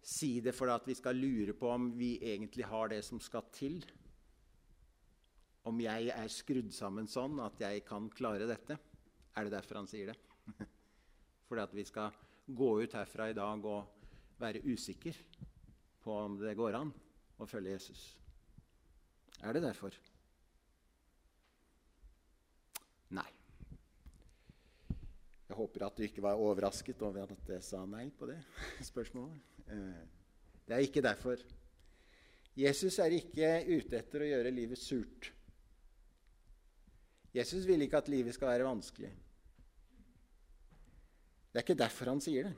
si 0.00 0.38
det 0.40 0.56
for 0.56 0.72
at 0.72 0.88
vi 0.88 0.96
skal 0.96 1.20
lure 1.20 1.52
på 1.52 1.68
om 1.76 1.92
vi 2.00 2.14
egentlig 2.24 2.72
har 2.72 2.88
det 2.88 3.04
som 3.04 3.20
skal 3.20 3.44
til? 3.52 3.82
Om 5.68 5.80
jeg 5.82 6.08
er 6.14 6.32
skrudd 6.32 6.72
sammen 6.72 7.08
sånn 7.10 7.40
at 7.44 7.60
jeg 7.60 7.84
kan 7.88 8.08
klare 8.14 8.48
dette. 8.48 8.78
Er 9.36 9.46
det 9.46 9.54
derfor 9.54 9.82
han 9.82 9.90
sier 9.90 10.12
det? 10.12 10.18
Fordi 11.48 11.64
at 11.64 11.74
vi 11.76 11.84
skal 11.88 12.16
gå 12.46 12.70
ut 12.82 12.96
herfra 12.96 13.28
i 13.30 13.36
dag 13.36 13.66
og 13.68 14.38
være 14.40 14.62
usikker 14.64 15.18
på 16.00 16.16
om 16.16 16.38
det 16.40 16.56
går 16.58 16.78
an 16.78 16.92
å 17.40 17.48
følge 17.48 17.76
Jesus. 17.76 18.06
Er 19.44 19.56
det 19.56 19.62
derfor? 19.64 19.94
Nei. 23.16 23.28
Jeg 25.50 25.58
håper 25.58 25.86
at 25.86 25.96
du 25.98 26.06
ikke 26.06 26.24
var 26.24 26.40
overrasket 26.40 27.00
over 27.02 27.24
at 27.26 27.52
jeg 27.56 27.64
sa 27.66 27.82
nei 27.88 28.06
på 28.16 28.28
det 28.30 28.38
spørsmålet. 28.90 29.64
Eh, 29.66 30.04
det 30.68 30.76
er 30.76 30.86
ikke 30.86 31.02
derfor. 31.04 31.42
Jesus 32.58 32.98
er 33.02 33.14
ikke 33.16 33.48
ute 33.70 33.98
etter 33.98 34.22
å 34.22 34.28
gjøre 34.30 34.54
livet 34.54 34.78
surt. 34.78 35.30
Jesus 37.34 37.66
vil 37.66 37.82
ikke 37.84 38.00
at 38.00 38.10
livet 38.10 38.34
skal 38.34 38.50
være 38.50 38.66
vanskelig. 38.66 39.10
Det 41.50 41.58
er 41.58 41.64
ikke 41.64 41.78
derfor 41.78 42.12
han 42.12 42.22
sier 42.22 42.50
det. 42.50 42.56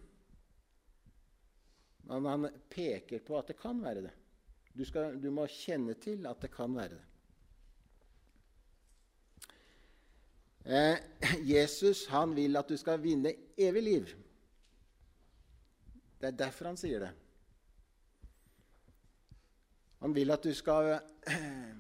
Men 2.08 2.26
han 2.28 2.50
peker 2.72 3.22
på 3.24 3.38
at 3.38 3.52
det 3.52 3.58
kan 3.61 3.80
være 3.82 4.06
det. 4.08 4.12
Du, 4.72 4.85
skal, 4.88 5.16
du 5.20 5.30
må 5.32 5.46
kjenne 5.52 5.94
til 6.00 6.26
at 6.28 6.40
det 6.42 6.50
kan 6.52 6.74
være 6.76 6.96
det. 6.96 7.02
Eh, 10.62 10.98
Jesus 11.42 12.06
han 12.12 12.37
vil 12.37 12.56
at 12.56 12.68
du 12.68 12.76
skal 12.78 13.00
vinne 13.02 13.35
evig 13.58 13.82
liv. 13.82 14.12
Det 16.20 16.30
er 16.30 16.38
derfor 16.38 16.70
han 16.70 16.78
sier 16.78 17.02
det. 17.02 17.12
Han 20.02 20.14
vil 20.14 20.35
at 20.35 20.44
du 20.44 20.52
skal 20.54 20.92
eh, 21.30 21.72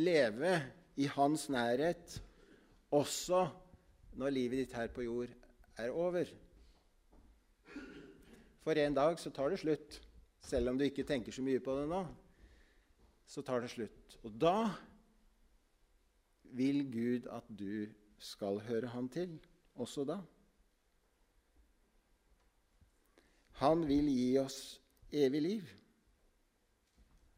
leve 0.00 0.52
i 0.96 1.06
hans 1.12 1.48
nærhet 1.52 2.22
også 2.90 3.46
når 4.16 4.32
livet 4.32 4.64
ditt 4.64 4.76
her 4.76 4.88
på 4.92 5.04
jord 5.04 5.32
er 5.76 5.90
over. 5.90 6.30
For 8.64 8.78
en 8.80 8.96
dag 8.96 9.18
så 9.20 9.30
tar 9.30 9.52
det 9.52 9.60
slutt. 9.60 10.00
Selv 10.40 10.70
om 10.70 10.78
du 10.78 10.84
ikke 10.86 11.04
tenker 11.06 11.34
så 11.34 11.42
mye 11.42 11.60
på 11.60 11.74
det 11.76 11.88
nå, 11.90 12.00
så 13.26 13.42
tar 13.42 13.60
det 13.60 13.70
slutt. 13.70 14.16
Og 14.24 14.32
da 14.40 14.70
vil 16.56 16.84
Gud 16.90 17.28
at 17.30 17.46
du 17.50 17.86
skal 18.18 18.60
høre 18.64 18.88
Han 18.94 19.08
til, 19.08 19.38
også 19.74 20.04
da. 20.08 20.20
Han 23.60 23.86
vil 23.88 24.08
gi 24.12 24.38
oss 24.38 24.80
evig 25.12 25.42
liv. 25.42 25.72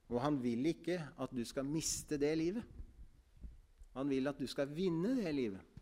Og 0.08 0.20
han 0.22 0.38
vil 0.42 0.66
ikke 0.66 1.00
at 1.20 1.32
du 1.34 1.44
skal 1.44 1.66
miste 1.66 2.18
det 2.20 2.36
livet. 2.38 2.77
Han 3.98 4.10
vil 4.12 4.30
at 4.30 4.38
du 4.38 4.46
skal 4.46 4.70
vinne 4.70 5.16
det 5.18 5.34
livet. 5.34 5.78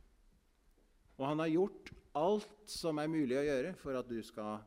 Og 1.16 1.26
han 1.28 1.40
har 1.42 1.52
gjort 1.52 1.92
alt 2.16 2.68
som 2.68 2.96
er 3.00 3.12
mulig 3.12 3.36
å 3.36 3.44
gjøre 3.44 3.72
for 3.76 3.96
at 3.98 4.08
du 4.08 4.18
skal 4.24 4.62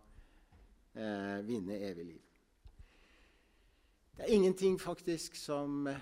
eh, 0.93 1.39
vinne 1.45 1.79
evig 1.87 2.05
liv. 2.11 2.19
Det 4.19 4.27
er 4.27 4.35
ingenting 4.35 4.77
faktisk 4.81 5.37
som 5.39 5.87
eh, 5.89 5.97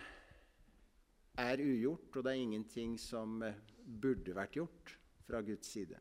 er 1.39 1.63
ugjort, 1.63 2.09
og 2.15 2.25
det 2.25 2.33
er 2.33 2.43
ingenting 2.43 2.97
som 2.99 3.39
eh, 3.45 3.59
burde 3.77 4.35
vært 4.35 4.59
gjort 4.59 4.95
fra 5.27 5.43
Guds 5.45 5.71
side. 5.71 5.99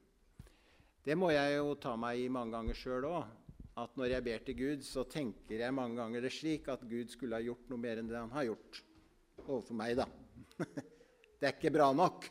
Det 1.07 1.15
må 1.15 1.31
jeg 1.31 1.61
jo 1.61 1.77
ta 1.79 1.95
meg 2.01 2.25
i 2.25 2.33
mange 2.33 2.57
ganger 2.57 2.79
sjøl 2.79 3.07
òg. 3.07 3.31
At 3.77 3.95
når 4.01 4.15
jeg 4.15 4.25
ber 4.25 4.43
til 4.43 4.57
Gud, 4.59 4.83
så 4.89 5.05
tenker 5.05 5.61
jeg 5.61 5.75
mange 5.77 6.01
ganger 6.01 6.25
det 6.25 6.33
slik 6.33 6.67
at 6.73 6.83
Gud 6.89 7.13
skulle 7.13 7.37
ha 7.39 7.45
gjort 7.45 7.69
noe 7.71 7.79
mer 7.79 8.01
enn 8.01 8.09
det 8.09 8.19
han 8.19 8.33
har 8.35 8.49
gjort 8.49 8.83
overfor 9.45 9.77
meg. 9.79 10.01
da. 10.01 10.09
Det 11.47 11.53
er 11.53 11.61
ikke 11.61 11.77
bra 11.77 11.93
nok. 11.95 12.25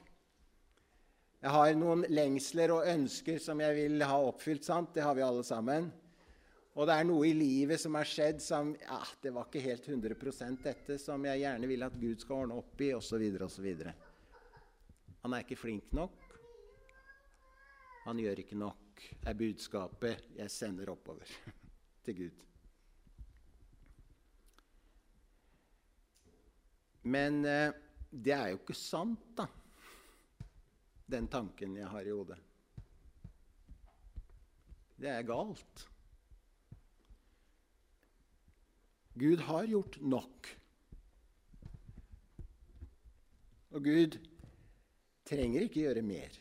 Jeg 1.39 1.51
har 1.53 1.77
noen 1.79 2.01
lengsler 2.11 2.73
og 2.75 2.87
ønsker 2.91 3.37
som 3.39 3.61
jeg 3.63 3.75
vil 3.77 4.01
ha 4.03 4.17
oppfylt. 4.27 4.65
sant? 4.67 4.89
Det 4.91 5.05
har 5.05 5.15
vi 5.15 5.21
alle 5.23 5.43
sammen. 5.47 5.85
Og 6.75 6.83
det 6.83 6.97
er 6.99 7.07
noe 7.07 7.29
i 7.29 7.31
livet 7.31 7.79
som 7.79 7.95
har 7.95 8.03
skjedd 8.03 8.41
som 8.43 8.73
ja, 8.75 8.97
det 9.23 9.31
var 9.31 9.47
ikke 9.47 9.61
helt 9.63 9.87
100% 9.87 10.59
dette, 10.65 10.97
som 10.99 11.23
jeg 11.29 11.45
gjerne 11.45 11.69
vil 11.71 11.85
at 11.87 11.95
Gud 11.95 12.25
skal 12.25 12.41
ordne 12.41 12.57
opp 12.59 12.83
i, 12.83 12.89
osv. 12.91 13.23
osv. 13.47 13.69
Han 15.23 15.37
er 15.37 15.47
ikke 15.47 15.59
flink 15.61 15.95
nok. 15.95 16.35
Han 18.03 18.19
gjør 18.19 18.43
ikke 18.43 18.59
nok, 18.59 19.07
er 19.23 19.39
budskapet 19.45 20.27
jeg 20.41 20.51
sender 20.51 20.91
oppover 20.91 21.31
til 22.03 22.19
Gud. 22.19 22.45
Men 27.07 27.45
eh, 27.47 27.84
det 28.15 28.31
er 28.31 28.51
jo 28.53 28.59
ikke 28.61 28.77
sant, 28.77 29.23
da, 29.35 29.47
den 31.11 31.27
tanken 31.31 31.75
jeg 31.75 31.89
har 31.91 32.07
i 32.07 32.13
hodet. 32.15 32.37
Det 34.95 35.11
er 35.11 35.27
galt. 35.27 35.87
Gud 39.15 39.43
har 39.47 39.67
gjort 39.67 39.97
nok. 40.01 40.49
Og 43.75 43.83
Gud 43.83 44.17
trenger 45.27 45.67
ikke 45.67 45.83
gjøre 45.83 46.03
mer. 46.05 46.39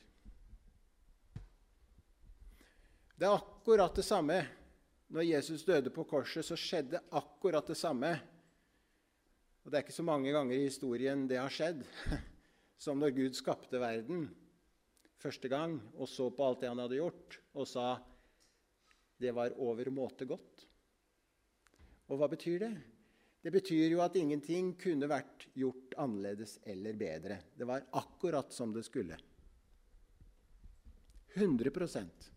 Det 3.14 3.26
er 3.26 3.34
akkurat 3.34 3.94
det 3.94 4.06
samme. 4.06 4.38
Når 5.14 5.26
Jesus 5.26 5.62
døde 5.66 5.90
på 5.94 6.06
korset, 6.08 6.46
så 6.46 6.56
skjedde 6.58 7.02
akkurat 7.14 7.66
det 7.66 7.76
samme 7.78 8.14
og 9.64 9.70
Det 9.72 9.78
er 9.78 9.84
ikke 9.86 9.96
så 9.96 10.04
mange 10.06 10.32
ganger 10.32 10.56
i 10.56 10.66
historien 10.66 11.26
det 11.28 11.40
har 11.40 11.52
skjedd, 11.52 11.84
som 12.84 13.00
når 13.00 13.16
Gud 13.16 13.38
skapte 13.38 13.80
verden 13.80 14.26
første 15.24 15.48
gang 15.48 15.78
og 15.96 16.08
så 16.10 16.28
på 16.28 16.44
alt 16.44 16.60
det 16.60 16.68
han 16.68 16.82
hadde 16.82 17.00
gjort, 17.00 17.38
og 17.56 17.68
sa 17.68 17.94
det 19.20 19.32
var 19.32 19.54
overmåte 19.62 20.26
godt. 20.28 20.66
Og 22.12 22.20
hva 22.20 22.28
betyr 22.28 22.58
det? 22.60 22.74
Det 23.44 23.52
betyr 23.52 23.92
jo 23.92 24.00
at 24.04 24.16
ingenting 24.16 24.72
kunne 24.80 25.08
vært 25.08 25.46
gjort 25.56 25.94
annerledes 26.00 26.58
eller 26.68 26.96
bedre. 26.96 27.38
Det 27.56 27.68
var 27.68 27.84
akkurat 27.96 28.52
som 28.52 28.72
det 28.72 28.84
skulle. 28.86 29.16
100% 31.34 32.30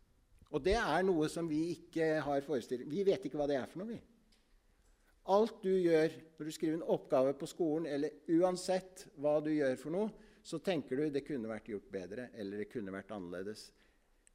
Og 0.49 0.63
det 0.63 0.73
er 0.79 1.03
noe 1.05 1.27
som 1.29 1.47
vi 1.47 1.59
ikke 1.75 2.05
har 2.25 2.41
forestilt 2.41 2.87
Vi 2.89 3.03
vet 3.05 3.27
ikke 3.27 3.37
hva 3.37 3.45
det 3.49 3.59
er 3.59 3.67
for 3.69 3.83
noe, 3.83 3.91
vi. 3.93 3.99
Alt 5.27 5.57
du 5.63 5.73
gjør 5.73 6.13
når 6.37 6.47
du 6.47 6.53
skriver 6.55 6.77
en 6.77 6.89
oppgave 6.95 7.33
på 7.35 7.49
skolen, 7.49 7.87
eller 7.91 8.13
uansett 8.37 9.07
hva 9.19 9.37
du 9.43 9.49
gjør 9.51 9.75
for 9.81 9.95
noe, 9.95 10.11
så 10.47 10.61
tenker 10.63 10.95
du 10.95 11.09
det 11.11 11.25
kunne 11.27 11.49
vært 11.51 11.67
gjort 11.67 11.89
bedre, 11.91 12.29
eller 12.39 12.63
det 12.63 12.69
kunne 12.71 12.93
vært 12.95 13.11
annerledes. 13.11 13.65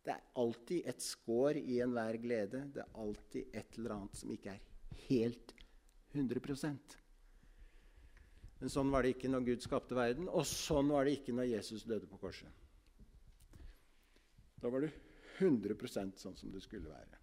Det 0.05 0.12
er 0.12 0.24
alltid 0.42 0.88
et 0.90 1.00
skår 1.00 1.61
i 1.62 1.78
enhver 1.81 2.18
glede. 2.20 2.66
Det 2.74 2.83
er 2.83 2.98
alltid 3.00 3.55
et 3.57 3.78
eller 3.78 3.94
annet 3.96 4.18
som 4.18 4.33
ikke 4.35 4.57
er 4.57 4.98
helt 5.07 5.55
100% 6.12 6.98
Men 8.61 8.70
sånn 8.70 8.90
var 8.92 9.02
det 9.02 9.14
ikke 9.14 9.31
når 9.33 9.46
Gud 9.46 9.64
skapte 9.64 9.96
verden, 9.96 10.28
og 10.28 10.44
sånn 10.46 10.90
var 10.92 11.09
det 11.09 11.16
ikke 11.16 11.35
når 11.35 11.48
Jesus 11.55 11.87
døde 11.88 12.11
på 12.11 12.20
korset. 12.20 12.50
Da 14.62 14.70
var 14.70 14.85
det 14.85 14.92
100% 15.40 16.20
sånn 16.20 16.37
som 16.38 16.52
det 16.52 16.61
skulle 16.62 16.92
være. 16.92 17.18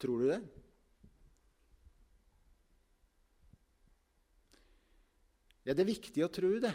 Tror 0.00 0.20
du 0.20 0.26
det? 0.32 0.40
Ja, 5.70 5.74
det 5.78 5.84
er 5.84 5.92
viktig 5.92 6.22
å 6.26 6.32
tro 6.34 6.48
det. 6.58 6.72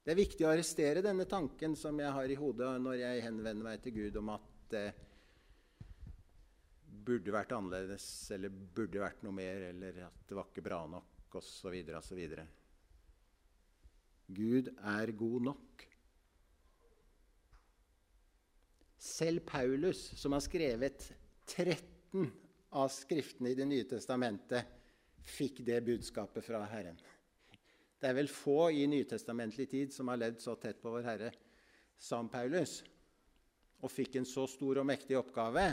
Det 0.00 0.14
er 0.14 0.16
viktig 0.16 0.44
å 0.46 0.48
arrestere 0.48 1.02
denne 1.04 1.26
tanken 1.28 1.74
som 1.76 1.98
jeg 2.00 2.08
har 2.16 2.32
i 2.32 2.36
hodet 2.40 2.70
når 2.80 2.94
jeg 2.96 3.24
henvender 3.26 3.66
meg 3.66 3.82
til 3.84 3.92
Gud 3.92 4.16
om 4.16 4.30
at 4.32 4.46
det 4.72 4.86
burde 7.04 7.34
vært 7.34 7.52
annerledes, 7.52 8.06
eller 8.32 8.48
burde 8.48 9.02
vært 9.04 9.20
noe 9.26 9.36
mer, 9.36 9.66
eller 9.68 10.00
at 10.06 10.24
det 10.24 10.38
var 10.38 10.48
ikke 10.48 10.64
bra 10.64 10.80
nok, 10.94 11.36
osv., 11.42 11.76
osv. 12.00 12.24
Gud 14.32 14.72
er 14.94 15.14
god 15.20 15.48
nok. 15.50 15.86
Selv 19.10 19.44
Paulus, 19.52 20.06
som 20.16 20.32
har 20.38 20.48
skrevet 20.48 21.10
13 21.52 22.32
av 22.80 22.88
skriftene 22.96 23.52
i 23.52 23.60
Det 23.60 23.68
nye 23.68 23.92
testamentet, 23.92 24.76
fikk 25.36 25.66
det 25.68 25.82
budskapet 25.84 26.48
fra 26.48 26.64
Herren. 26.72 26.96
Det 28.00 28.08
er 28.08 28.16
vel 28.16 28.30
få 28.32 28.70
i 28.72 28.86
nytestamentlig 28.88 29.68
tid 29.68 29.92
som 29.92 30.08
har 30.08 30.20
levd 30.20 30.40
så 30.40 30.54
tett 30.60 30.80
på 30.80 30.92
Vår 30.94 31.04
Herre 31.04 31.30
som 32.00 32.30
Paulus, 32.32 32.78
og 33.84 33.92
fikk 33.92 34.16
en 34.16 34.28
så 34.28 34.46
stor 34.48 34.80
og 34.80 34.86
mektig 34.88 35.18
oppgave. 35.20 35.66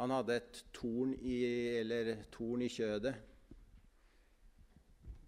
Han 0.00 0.14
hadde 0.16 0.38
et 0.40 0.62
torn 0.72 1.12
i, 1.20 1.36
eller 1.82 2.14
torn 2.32 2.64
i 2.64 2.70
kjødet. 2.72 3.12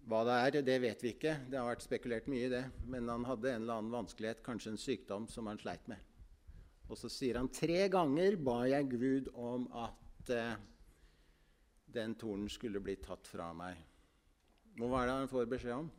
Hva 0.05 0.21
det 0.25 0.33
er, 0.41 0.57
det 0.65 0.81
vet 0.81 1.05
vi 1.05 1.13
ikke. 1.15 1.37
Det 1.49 1.57
har 1.57 1.69
vært 1.69 1.85
spekulert 1.85 2.27
mye 2.29 2.49
i 2.49 2.51
det. 2.51 2.65
Men 2.89 3.09
han 3.09 3.25
hadde 3.25 3.53
en 3.53 3.63
eller 3.63 3.79
annen 3.79 3.93
vanskelighet, 3.93 4.43
kanskje 4.45 4.73
en 4.73 4.81
sykdom, 4.81 5.29
som 5.29 5.49
han 5.49 5.61
sleit 5.61 5.85
med. 5.89 6.01
Og 6.89 6.97
så 6.99 7.09
sier 7.09 7.39
han 7.39 7.49
tre 7.53 7.87
ganger 7.93 8.37
ba 8.37 8.63
jeg 8.69 8.89
Gud 8.91 9.31
om 9.33 9.65
at 9.85 10.33
eh, 10.33 10.57
den 11.95 12.15
tornen 12.19 12.49
skulle 12.51 12.81
bli 12.83 12.97
tatt 13.01 13.27
fra 13.27 13.51
meg. 13.55 13.79
Og 14.81 14.89
hva 14.91 15.03
er 15.03 15.09
det 15.09 15.15
han 15.21 15.31
får 15.31 15.47
beskjed 15.51 15.77
om? 15.77 15.89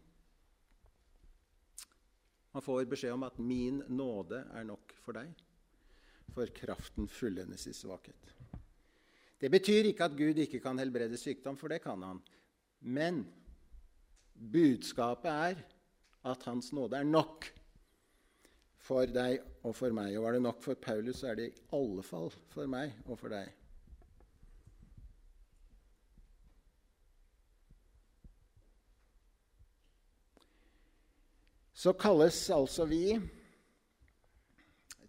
Han 2.56 2.64
får 2.64 2.86
beskjed 2.88 3.12
om 3.12 3.24
at 3.26 3.38
'min 3.38 3.82
nåde 3.88 4.38
er 4.52 4.64
nok 4.64 4.92
for 5.04 5.12
deg', 5.12 5.34
for 6.32 6.46
kraften 6.46 7.08
fullendes 7.08 7.66
i 7.66 7.72
svakhet. 7.72 8.32
Det 9.40 9.50
betyr 9.50 9.90
ikke 9.90 10.04
at 10.04 10.16
Gud 10.16 10.38
ikke 10.40 10.60
kan 10.60 10.78
helbrede 10.78 11.16
sykdom, 11.20 11.56
for 11.56 11.68
det 11.68 11.82
kan 11.82 12.02
han. 12.02 12.22
Men 12.80 13.26
budskapet 14.52 15.30
er 15.30 15.60
at 16.24 16.42
Hans 16.48 16.72
nåde 16.72 16.96
er 16.96 17.04
nok 17.04 17.44
for 18.86 19.06
deg 19.06 19.42
og 19.62 19.74
for 19.76 19.92
meg. 19.92 20.16
Og 20.16 20.24
var 20.24 20.32
det 20.32 20.42
nok 20.42 20.62
for 20.62 20.74
Paulus, 20.74 21.20
så 21.20 21.32
er 21.32 21.34
det 21.34 21.50
i 21.50 21.62
alle 21.76 22.02
fall 22.02 22.30
for 22.48 22.66
meg 22.70 22.94
og 23.06 23.18
for 23.18 23.28
deg. 23.28 23.52
Så 31.86 31.92
kalles 31.94 32.38
altså 32.50 32.82
vi 32.90 33.14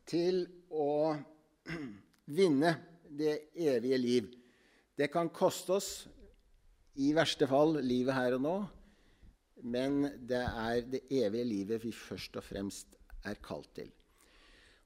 til 0.06 0.44
å 0.70 1.16
vinne 2.38 2.74
det 3.18 3.48
evige 3.58 3.98
liv. 3.98 4.28
Det 4.94 5.08
kan 5.10 5.32
koste 5.34 5.74
oss 5.80 5.90
i 7.02 7.10
verste 7.18 7.50
fall 7.50 7.80
livet 7.82 8.14
her 8.14 8.38
og 8.38 8.46
nå, 8.46 8.54
men 9.66 10.06
det 10.30 10.44
er 10.46 10.86
det 10.86 11.02
evige 11.10 11.50
livet 11.50 11.82
vi 11.82 11.96
først 11.98 12.38
og 12.38 12.46
fremst 12.46 12.94
er 13.26 13.42
kalt 13.42 13.74
til. 13.80 13.90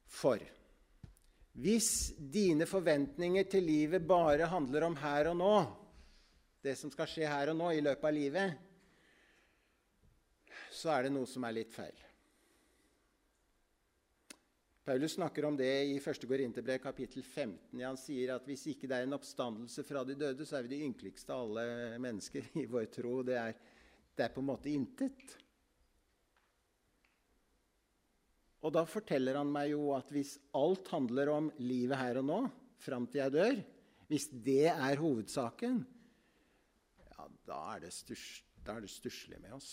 For 0.08 0.40
hvis 1.60 1.92
dine 2.16 2.72
forventninger 2.72 3.52
til 3.52 3.68
livet 3.68 4.08
bare 4.08 4.48
handler 4.48 4.88
om 4.88 5.00
her 5.04 5.34
og 5.34 5.42
nå, 5.44 5.56
det 6.64 6.80
som 6.80 6.92
skal 6.94 7.12
skje 7.12 7.28
her 7.28 7.52
og 7.52 7.60
nå 7.66 7.76
i 7.76 7.84
løpet 7.84 8.14
av 8.14 8.16
livet, 8.16 8.60
så 10.82 10.96
er 10.96 11.06
det 11.06 11.14
noe 11.14 11.30
som 11.30 11.46
er 11.46 11.60
litt 11.60 11.74
feil. 11.74 12.08
Paulus 14.82 15.14
snakker 15.14 15.46
om 15.46 15.58
det 15.58 15.70
i 15.92 16.00
1. 16.00 16.24
Korinterbrev 16.26 16.80
kapittel 16.82 17.22
15. 17.22 17.84
Han 17.84 18.00
sier 18.02 18.34
at 18.34 18.48
hvis 18.50 18.64
ikke 18.72 18.90
det 18.90 18.98
er 18.98 19.06
en 19.06 19.14
oppstandelse 19.14 19.86
fra 19.86 20.02
de 20.08 20.16
døde, 20.18 20.48
så 20.48 20.58
er 20.58 20.66
vi 20.66 20.74
de 20.74 20.88
ynkeligste 20.88 21.36
av 21.36 21.46
alle 21.46 22.00
mennesker 22.02 22.50
i 22.64 22.66
vår 22.70 22.90
tro. 22.96 23.20
Det 23.28 23.38
er, 23.38 23.54
det 24.18 24.26
er 24.26 24.34
på 24.34 24.42
en 24.42 24.50
måte 24.50 24.74
intet. 24.74 25.38
Og 28.66 28.74
da 28.74 28.84
forteller 28.90 29.38
han 29.38 29.54
meg 29.54 29.72
jo 29.76 29.94
at 29.94 30.10
hvis 30.14 30.36
alt 30.58 30.90
handler 30.94 31.30
om 31.34 31.54
livet 31.62 32.02
her 32.02 32.20
og 32.22 32.28
nå, 32.28 32.42
fram 32.82 33.06
til 33.10 33.22
jeg 33.22 33.36
dør, 33.38 33.64
hvis 34.10 34.28
det 34.34 34.68
er 34.74 35.00
hovedsaken, 35.00 35.82
ja, 37.06 37.30
da 37.48 37.62
er 37.76 37.86
det, 37.86 37.94
stusslig 37.94 39.38
med 39.42 39.54
oss. 39.62 39.72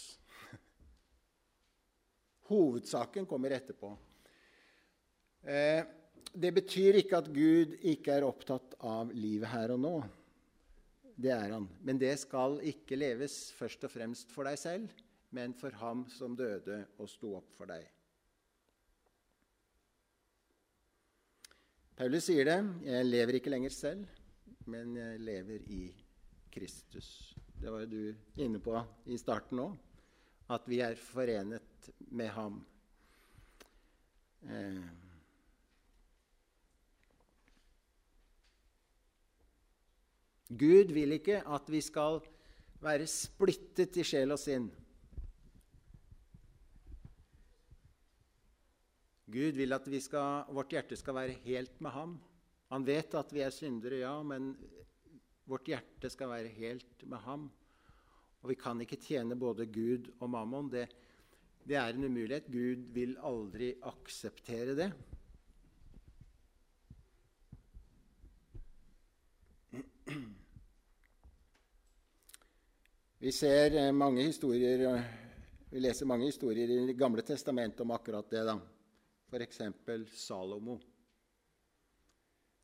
Hovedsaken 2.48 3.26
kommer 3.28 3.52
etterpå. 3.56 3.90
Eh, 5.42 5.84
det 6.32 6.52
betyr 6.54 7.00
ikke 7.00 7.20
at 7.20 7.28
Gud 7.32 7.74
ikke 7.88 8.14
er 8.18 8.26
opptatt 8.26 8.76
av 8.84 9.12
livet 9.12 9.50
her 9.52 9.74
og 9.74 9.82
nå. 9.82 9.92
Det 11.18 11.32
er 11.34 11.52
han. 11.54 11.66
Men 11.82 12.00
det 12.00 12.14
skal 12.22 12.58
ikke 12.64 12.98
leves 12.98 13.50
først 13.58 13.84
og 13.88 13.92
fremst 13.92 14.32
for 14.32 14.48
deg 14.48 14.58
selv, 14.60 14.92
men 15.34 15.54
for 15.56 15.74
ham 15.80 16.06
som 16.12 16.36
døde 16.38 16.84
og 16.96 17.10
sto 17.10 17.34
opp 17.40 17.50
for 17.58 17.70
deg. 17.70 17.84
Paulus 21.98 22.28
sier 22.30 22.46
det. 22.46 22.60
'Jeg 22.84 23.06
lever 23.10 23.34
ikke 23.34 23.50
lenger 23.50 23.74
selv, 23.74 24.06
men 24.66 24.96
jeg 24.96 25.20
lever 25.20 25.64
i 25.66 25.82
Kristus'. 26.54 27.34
Det 27.60 27.72
var 27.72 27.80
jo 27.80 27.86
du 27.90 28.42
inne 28.42 28.60
på 28.62 28.78
i 29.06 29.18
starten 29.18 29.58
òg 29.58 29.74
at 30.48 30.68
vi 30.68 30.80
er 30.80 30.96
forenet 30.96 31.90
med 32.10 32.32
ham. 32.32 32.62
Eh. 34.48 34.82
Gud 40.48 40.94
vil 40.96 41.12
ikke 41.18 41.42
at 41.44 41.68
vi 41.68 41.80
skal 41.84 42.22
være 42.80 43.06
splittet 43.10 43.98
i 44.00 44.06
sjel 44.06 44.32
og 44.32 44.40
sinn. 44.40 44.70
Gud 49.28 49.58
vil 49.60 49.76
at 49.76 49.84
skal, 50.00 50.46
vårt 50.56 50.72
hjerte 50.72 50.96
skal 50.96 51.18
være 51.18 51.36
helt 51.44 51.80
med 51.84 51.92
ham. 51.92 52.16
Han 52.72 52.84
vet 52.86 53.12
at 53.14 53.32
vi 53.32 53.42
er 53.44 53.52
syndere, 53.52 54.00
ja, 54.00 54.14
men 54.24 54.54
vårt 55.48 55.68
hjerte 55.68 56.08
skal 56.12 56.32
være 56.32 56.52
helt 56.56 57.04
med 57.04 57.20
ham. 57.26 57.50
Og 58.48 58.54
vi 58.54 58.62
kan 58.62 58.78
ikke 58.80 58.96
tjene 58.96 59.36
både 59.36 59.66
Gud 59.68 60.06
og 60.24 60.30
mammon. 60.32 60.70
Det, 60.72 60.86
det 61.68 61.76
er 61.76 61.92
en 61.92 62.06
umulighet. 62.08 62.46
Gud 62.48 62.86
vil 62.94 63.10
aldri 63.20 63.74
akseptere 63.84 64.72
det. 64.78 64.86
Vi 73.20 73.34
ser 73.36 73.76
eh, 73.82 73.92
mange 73.92 74.24
historier 74.30 74.86
eh, 74.94 75.12
Vi 75.68 75.84
leser 75.84 76.08
mange 76.08 76.32
historier 76.32 76.72
i 76.72 76.80
Det 76.88 76.96
gamle 76.96 77.20
testamentet 77.20 77.84
om 77.84 77.92
akkurat 77.92 78.32
det. 78.32 78.46
da. 78.48 78.56
F.eks. 79.28 79.60
Salomo. 80.24 80.80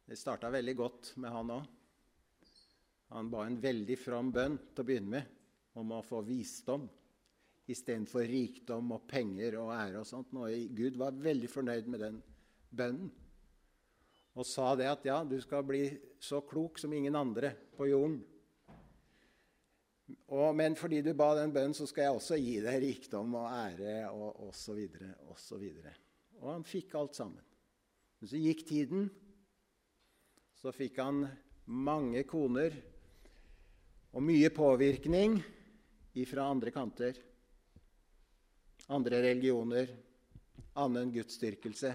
Det 0.09 0.16
starta 0.16 0.49
veldig 0.49 0.79
godt 0.81 1.12
med 1.20 1.37
han 1.37 1.57
òg. 1.61 1.70
Han 3.12 3.29
ba 3.29 3.44
en 3.44 3.61
veldig 3.61 4.01
from 4.01 4.33
bønn 4.33 4.62
til 4.73 4.81
å 4.81 4.88
begynne 4.88 5.18
med 5.18 5.34
om 5.79 5.93
å 5.97 6.05
få 6.07 6.23
visdom 6.27 6.87
istedenfor 7.71 8.27
rikdom 8.29 8.93
og 8.95 9.07
penger 9.09 9.57
og 9.61 9.73
ære 9.75 10.03
og 10.03 10.09
sånt. 10.09 10.33
Og 10.37 10.75
Gud 10.77 10.99
var 11.01 11.17
veldig 11.17 11.51
fornøyd 11.51 11.91
med 11.91 12.05
den 12.05 12.23
bønnen 12.75 13.13
og 14.35 14.47
sa 14.47 14.73
det 14.75 14.89
at 14.91 15.05
ja, 15.07 15.21
du 15.23 15.37
skal 15.39 15.63
bli 15.67 15.85
så 16.19 16.41
klok 16.43 16.81
som 16.83 16.93
ingen 16.93 17.15
andre 17.15 17.53
på 17.77 17.87
jorden. 17.87 18.17
Og, 20.27 20.49
men 20.59 20.75
fordi 20.77 21.01
du 21.07 21.13
ba 21.17 21.31
den 21.39 21.53
bønnen, 21.55 21.77
så 21.77 21.87
skal 21.87 22.09
jeg 22.09 22.17
også 22.19 22.39
gi 22.43 22.57
deg 22.65 22.81
rikdom 22.83 23.37
og 23.39 23.47
ære 23.47 24.09
og 24.11 24.49
osv. 24.49 24.81
Og, 25.31 25.37
Og, 25.39 25.87
og 26.43 26.49
han 26.51 26.67
fikk 26.67 26.97
alt 26.99 27.15
sammen. 27.15 27.47
Men 28.19 28.33
så 28.33 28.41
gikk 28.43 28.67
tiden. 28.67 29.07
Så 30.59 30.75
fikk 30.75 30.99
han 30.99 31.29
mange 31.71 32.25
koner 32.27 32.75
og 34.15 34.23
mye 34.23 34.51
påvirkning 34.55 35.39
ifra 36.14 36.46
andre 36.50 36.72
kanter. 36.74 37.18
Andre 38.94 39.22
religioner, 39.24 39.90
annen 40.79 41.12
gudsdyrkelse. 41.14 41.94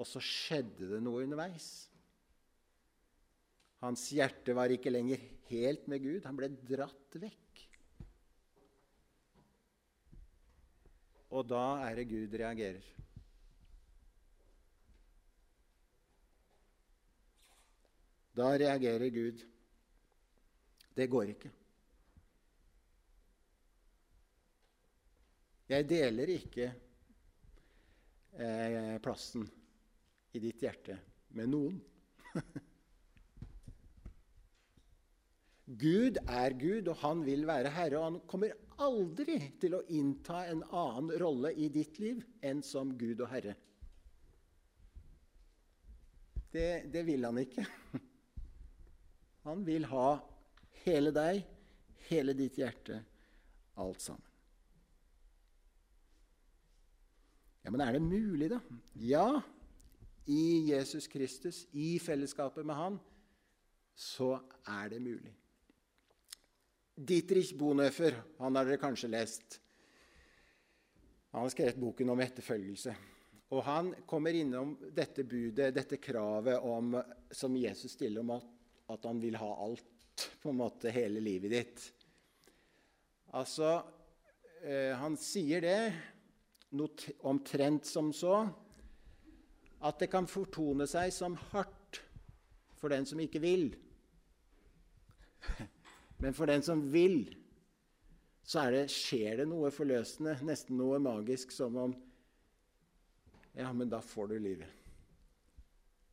Og 0.00 0.08
så 0.08 0.22
skjedde 0.24 0.88
det 0.94 1.02
noe 1.04 1.24
underveis. 1.26 1.68
Hans 3.80 4.06
hjerte 4.12 4.54
var 4.56 4.72
ikke 4.72 4.92
lenger 4.92 5.20
helt 5.50 5.86
med 5.88 6.02
Gud. 6.04 6.24
Han 6.24 6.36
ble 6.36 6.50
dratt 6.68 7.20
vekk. 7.20 7.62
Og 11.30 11.46
da 11.46 11.64
er 11.86 12.00
det 12.00 12.08
Gud 12.10 12.34
reagerer. 12.34 12.88
Da 18.36 18.50
reagerer 18.56 19.08
Gud. 19.14 19.46
Det 20.96 21.06
går 21.10 21.32
ikke. 21.36 21.50
Jeg 25.70 25.86
deler 25.86 26.32
ikke 26.34 26.66
eh, 28.34 28.96
plassen 29.02 29.44
i 30.34 30.40
ditt 30.42 30.62
hjerte 30.64 30.96
med 31.38 31.52
noen. 31.52 31.76
Gud 35.80 36.18
er 36.26 36.56
Gud, 36.58 36.88
og 36.90 36.96
han 37.04 37.22
vil 37.22 37.46
være 37.46 37.70
herre. 37.70 38.00
Og 38.00 38.04
han 38.08 38.18
kommer 38.30 38.50
aldri 38.82 39.36
til 39.62 39.76
å 39.78 39.84
innta 39.94 40.42
en 40.50 40.64
annen 40.66 41.12
rolle 41.22 41.52
i 41.54 41.68
ditt 41.70 42.00
liv 42.02 42.24
enn 42.42 42.62
som 42.66 42.90
Gud 42.98 43.22
og 43.22 43.30
herre. 43.30 43.54
Det, 46.50 46.90
det 46.90 47.04
vil 47.06 47.22
han 47.28 47.38
ikke. 47.38 47.62
Han 49.46 49.62
vil 49.64 49.86
ha 49.88 50.18
hele 50.82 51.14
deg, 51.16 51.38
hele 52.10 52.34
ditt 52.36 52.58
hjerte, 52.60 52.98
alt 53.80 54.02
sammen. 54.04 54.29
Ja, 57.62 57.70
Men 57.70 57.80
er 57.80 57.92
det 57.92 58.02
mulig, 58.02 58.50
da? 58.50 58.60
Ja, 58.94 59.42
i 60.26 60.70
Jesus 60.70 61.06
Kristus, 61.08 61.66
i 61.72 61.98
fellesskapet 61.98 62.66
med 62.66 62.76
Han, 62.76 62.98
så 63.94 64.38
er 64.64 64.88
det 64.88 65.00
mulig. 65.02 65.34
Dietrich 66.94 67.54
Bonhoeffer, 67.56 68.16
han 68.38 68.56
har 68.56 68.68
dere 68.68 68.80
kanskje 68.80 69.08
lest. 69.12 69.60
Han 71.30 71.46
har 71.46 71.52
skrevet 71.52 71.80
boken 71.80 72.12
om 72.12 72.20
etterfølgelse. 72.20 72.94
Og 73.50 73.64
han 73.66 73.92
kommer 74.06 74.36
innom 74.36 74.76
dette 74.94 75.24
budet, 75.26 75.72
dette 75.74 75.98
kravet 76.02 76.60
om, 76.62 76.94
som 77.30 77.56
Jesus 77.56 77.96
stiller 77.96 78.22
om 78.22 78.34
at, 78.36 78.46
at, 78.94 79.08
han 79.08 79.22
vil 79.22 79.38
ha 79.40 79.50
alt, 79.64 80.26
på 80.42 80.52
en 80.52 80.60
måte 80.60 80.92
hele 80.94 81.22
livet 81.22 81.54
ditt. 81.54 81.86
Altså, 83.34 83.80
eh, 84.62 84.92
han 84.98 85.16
sier 85.18 85.64
det 85.64 85.80
omtrent 87.26 87.88
som 87.88 88.12
så 88.14 88.44
at 89.80 90.00
det 90.02 90.10
kan 90.12 90.28
fortone 90.28 90.86
seg 90.90 91.12
som 91.14 91.36
hardt 91.50 92.02
for 92.80 92.92
den 92.92 93.06
som 93.08 93.20
ikke 93.20 93.40
vil. 93.42 93.70
Men 96.22 96.36
for 96.36 96.50
den 96.50 96.62
som 96.64 96.82
vil, 96.92 97.22
så 98.44 98.66
det, 98.72 98.86
skjer 98.92 99.40
det 99.40 99.48
noe 99.48 99.70
forløsende, 99.72 100.36
nesten 100.44 100.76
noe 100.80 101.00
magisk, 101.02 101.54
som 101.54 101.76
om 101.80 101.96
Ja, 103.56 103.72
men 103.74 103.90
da 103.90 103.98
får 103.98 104.28
du 104.30 104.36
livet 104.38 104.76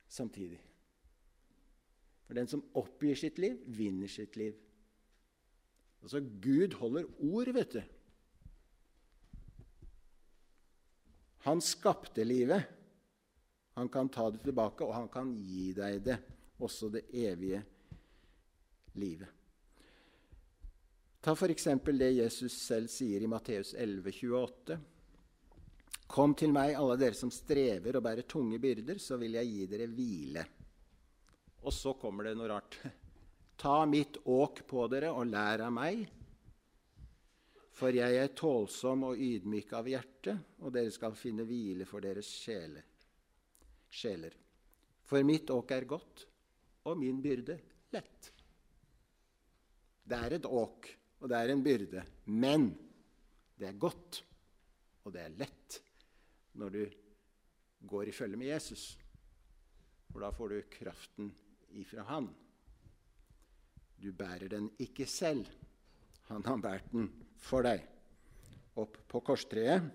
samtidig. 0.10 0.58
For 2.26 2.38
den 2.38 2.50
som 2.50 2.64
oppgir 2.80 3.16
sitt 3.20 3.38
liv, 3.38 3.60
vinner 3.68 4.10
sitt 4.10 4.36
liv. 4.40 4.56
Altså, 6.02 6.22
Gud 6.42 6.74
holder 6.80 7.06
ord, 7.24 7.52
vet 7.54 7.78
du. 7.78 7.82
Han 11.48 11.62
skapte 11.62 12.26
livet. 12.28 12.64
Han 13.74 13.90
kan 13.90 14.10
ta 14.10 14.26
det 14.32 14.42
tilbake, 14.44 14.84
og 14.84 14.94
han 14.94 15.06
kan 15.08 15.30
gi 15.32 15.70
deg 15.72 16.02
det, 16.04 16.18
også 16.60 16.90
det 16.92 17.06
evige 17.16 17.62
livet. 19.00 19.30
Ta 21.24 21.32
f.eks. 21.32 21.70
det 21.88 22.10
Jesus 22.18 22.52
selv 22.52 22.92
sier 22.92 23.24
i 23.24 23.30
Matteus 23.32 23.72
11, 23.80 24.12
28. 24.12 24.78
Kom 26.12 26.36
til 26.36 26.52
meg, 26.52 26.76
alle 26.76 27.00
dere 27.00 27.16
som 27.16 27.32
strever 27.32 27.96
og 27.96 28.04
bærer 28.04 28.28
tunge 28.28 28.60
byrder, 28.60 29.00
så 29.00 29.16
vil 29.16 29.40
jeg 29.40 29.54
gi 29.54 29.72
dere 29.72 29.88
hvile. 29.88 30.44
Og 31.64 31.72
så 31.72 31.96
kommer 31.96 32.28
det 32.28 32.36
noe 32.36 32.52
rart. 32.52 32.76
Ta 33.56 33.86
mitt 33.88 34.20
åk 34.28 34.66
på 34.68 34.84
dere 34.92 35.16
og 35.16 35.32
lær 35.32 35.64
av 35.64 35.72
meg, 35.80 36.04
for 37.78 37.94
jeg 37.94 38.18
er 38.18 38.34
tålsom 38.34 39.04
og 39.12 39.20
ydmyk 39.22 39.74
av 39.78 39.88
hjerte, 39.90 40.34
og 40.66 40.74
dere 40.74 40.90
skal 40.94 41.18
finne 41.18 41.46
hvile 41.46 41.86
for 41.86 42.02
deres 42.02 42.30
sjeler. 42.40 42.86
sjeler. 43.90 44.34
For 45.08 45.24
mitt 45.24 45.50
åk 45.54 45.72
er 45.72 45.86
godt, 45.88 46.24
og 46.90 46.98
min 46.98 47.22
byrde 47.22 47.58
lett. 47.94 48.32
Det 50.04 50.18
er 50.18 50.36
et 50.40 50.46
åk, 50.46 50.90
og 51.22 51.30
det 51.30 51.38
er 51.38 51.54
en 51.54 51.64
byrde, 51.64 52.04
men 52.26 52.68
det 53.58 53.70
er 53.70 53.80
godt, 53.80 54.24
og 55.06 55.14
det 55.14 55.22
er 55.22 55.38
lett 55.38 55.80
når 56.58 56.74
du 56.74 56.84
går 57.88 58.10
i 58.10 58.16
følge 58.16 58.42
med 58.42 58.52
Jesus. 58.52 58.98
For 60.10 60.26
da 60.26 60.32
får 60.34 60.50
du 60.50 60.74
kraften 60.80 61.30
ifra 61.78 62.04
Han. 62.10 62.28
Du 64.02 64.12
bærer 64.14 64.50
den 64.50 64.72
ikke 64.82 65.06
selv. 65.06 65.46
Han 66.28 66.46
har 66.46 66.58
båret 66.58 66.92
den 66.92 67.10
for 67.42 67.66
deg 67.68 67.84
opp 68.78 69.00
på 69.10 69.22
korstreet. 69.26 69.86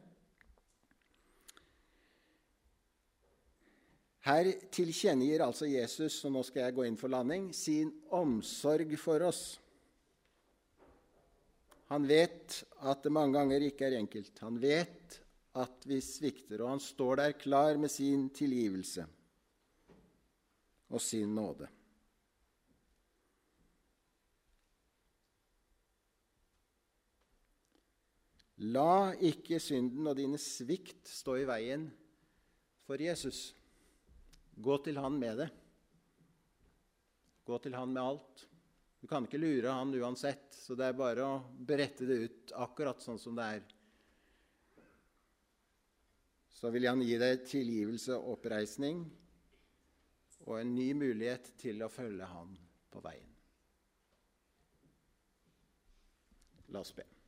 Her 4.22 4.52
tilkjennegir 4.70 5.42
altså 5.42 5.66
Jesus, 5.66 6.20
og 6.26 6.36
nå 6.36 6.44
skal 6.46 6.68
jeg 6.68 6.76
gå 6.76 6.86
inn 6.86 6.98
for 6.98 7.10
landing, 7.10 7.50
sin 7.54 7.90
omsorg 8.14 8.94
for 9.00 9.24
oss. 9.26 9.42
Han 11.90 12.06
vet 12.08 12.60
at 12.86 13.02
det 13.02 13.12
mange 13.12 13.34
ganger 13.36 13.66
ikke 13.66 13.88
er 13.88 13.98
enkelt. 13.98 14.38
Han 14.46 14.60
vet 14.62 15.18
at 15.58 15.84
vi 15.90 15.98
svikter, 16.00 16.62
og 16.62 16.70
han 16.76 16.80
står 16.80 17.18
der 17.20 17.34
klar 17.36 17.76
med 17.82 17.90
sin 17.92 18.30
tilgivelse 18.32 19.04
og 20.92 21.02
sin 21.02 21.34
nåde. 21.34 21.66
La 28.62 29.10
ikke 29.18 29.58
synden 29.58 30.06
og 30.06 30.14
dine 30.18 30.38
svikt 30.38 31.08
stå 31.10 31.40
i 31.40 31.46
veien 31.48 31.88
for 32.86 33.00
Jesus. 33.02 33.50
Gå 34.54 34.76
til 34.84 35.00
han 35.02 35.18
med 35.18 35.40
det. 35.42 35.48
Gå 37.42 37.58
til 37.58 37.74
han 37.74 37.90
med 37.90 38.02
alt. 38.02 38.44
Du 39.02 39.08
kan 39.10 39.26
ikke 39.26 39.40
lure 39.42 39.72
han 39.74 39.90
uansett, 39.98 40.52
så 40.54 40.76
det 40.78 40.86
er 40.86 40.98
bare 40.98 41.24
å 41.26 41.38
berette 41.58 42.06
det 42.06 42.18
ut 42.22 42.52
akkurat 42.62 43.02
sånn 43.02 43.18
som 43.18 43.34
det 43.34 43.46
er. 43.56 43.64
Så 46.54 46.70
vil 46.70 46.86
han 46.86 47.02
gi 47.02 47.16
deg 47.18 47.42
tilgivelse 47.50 48.14
og 48.14 48.36
oppreisning 48.36 49.02
og 50.46 50.54
en 50.60 50.70
ny 50.76 50.92
mulighet 50.94 51.50
til 51.58 51.82
å 51.82 51.90
følge 51.90 52.28
han 52.30 52.54
på 52.94 53.02
veien. 53.02 53.26
La 56.70 56.84
oss 56.86 56.94
be. 56.94 57.21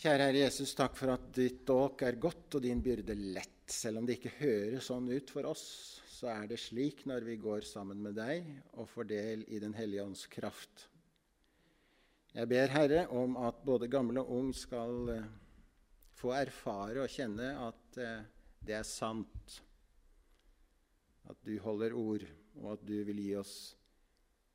Kjære 0.00 0.30
Herre 0.30 0.38
Jesus, 0.46 0.70
takk 0.72 0.94
for 0.96 1.12
at 1.12 1.26
ditt 1.36 1.68
åk 1.68 2.00
er 2.08 2.16
godt 2.16 2.54
og 2.56 2.62
din 2.64 2.78
byrde 2.80 3.12
lett. 3.20 3.66
Selv 3.68 4.00
om 4.00 4.06
det 4.08 4.14
ikke 4.16 4.30
høres 4.38 4.86
sånn 4.88 5.10
ut 5.12 5.28
for 5.28 5.44
oss, 5.50 5.64
så 6.08 6.30
er 6.32 6.46
det 6.48 6.56
slik 6.62 7.02
når 7.04 7.26
vi 7.26 7.34
går 7.36 7.66
sammen 7.68 7.98
med 8.00 8.14
deg 8.16 8.46
og 8.80 8.88
får 8.88 9.10
del 9.10 9.42
i 9.52 9.58
Den 9.60 9.74
hellige 9.76 10.06
ånds 10.08 10.22
kraft. 10.32 10.86
Jeg 12.32 12.48
ber 12.48 12.72
Herre 12.72 13.02
om 13.12 13.36
at 13.44 13.58
både 13.66 13.90
gammel 13.92 14.22
og 14.22 14.30
ung 14.38 14.48
skal 14.56 15.10
uh, 15.18 15.26
få 16.16 16.32
erfare 16.38 17.02
og 17.04 17.12
kjenne 17.12 17.50
at 17.66 17.98
uh, 18.00 18.22
det 18.64 18.78
er 18.78 18.88
sant. 18.88 19.58
At 21.28 21.44
du 21.44 21.58
holder 21.60 21.92
ord, 21.92 22.24
og 22.56 22.70
at 22.72 22.88
du 22.88 22.96
vil 23.10 23.20
gi 23.20 23.34
oss 23.36 23.52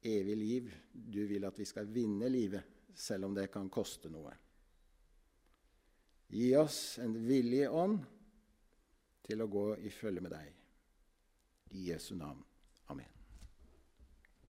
evig 0.01 0.39
liv. 0.41 0.74
Du 0.89 1.22
vil 1.30 1.45
at 1.45 1.61
vi 1.61 1.69
skal 1.69 1.86
vinne 1.86 2.34
livet, 2.34 2.65
selv 2.97 3.30
om 3.30 3.38
det 3.38 3.51
kan 3.53 3.69
koste 3.69 4.09
noe. 4.09 4.34
Gi 6.34 6.55
oss 6.57 6.97
en 7.03 7.15
villig 7.28 7.67
ånd 7.69 7.99
til 9.26 9.41
å 9.41 9.49
gå 9.49 9.67
i 9.82 9.91
følge 9.93 10.23
med 10.26 10.36
deg. 10.36 10.53
I 11.76 11.89
Jesu 11.89 12.15
navn. 12.15 12.43
Amen. 12.93 13.14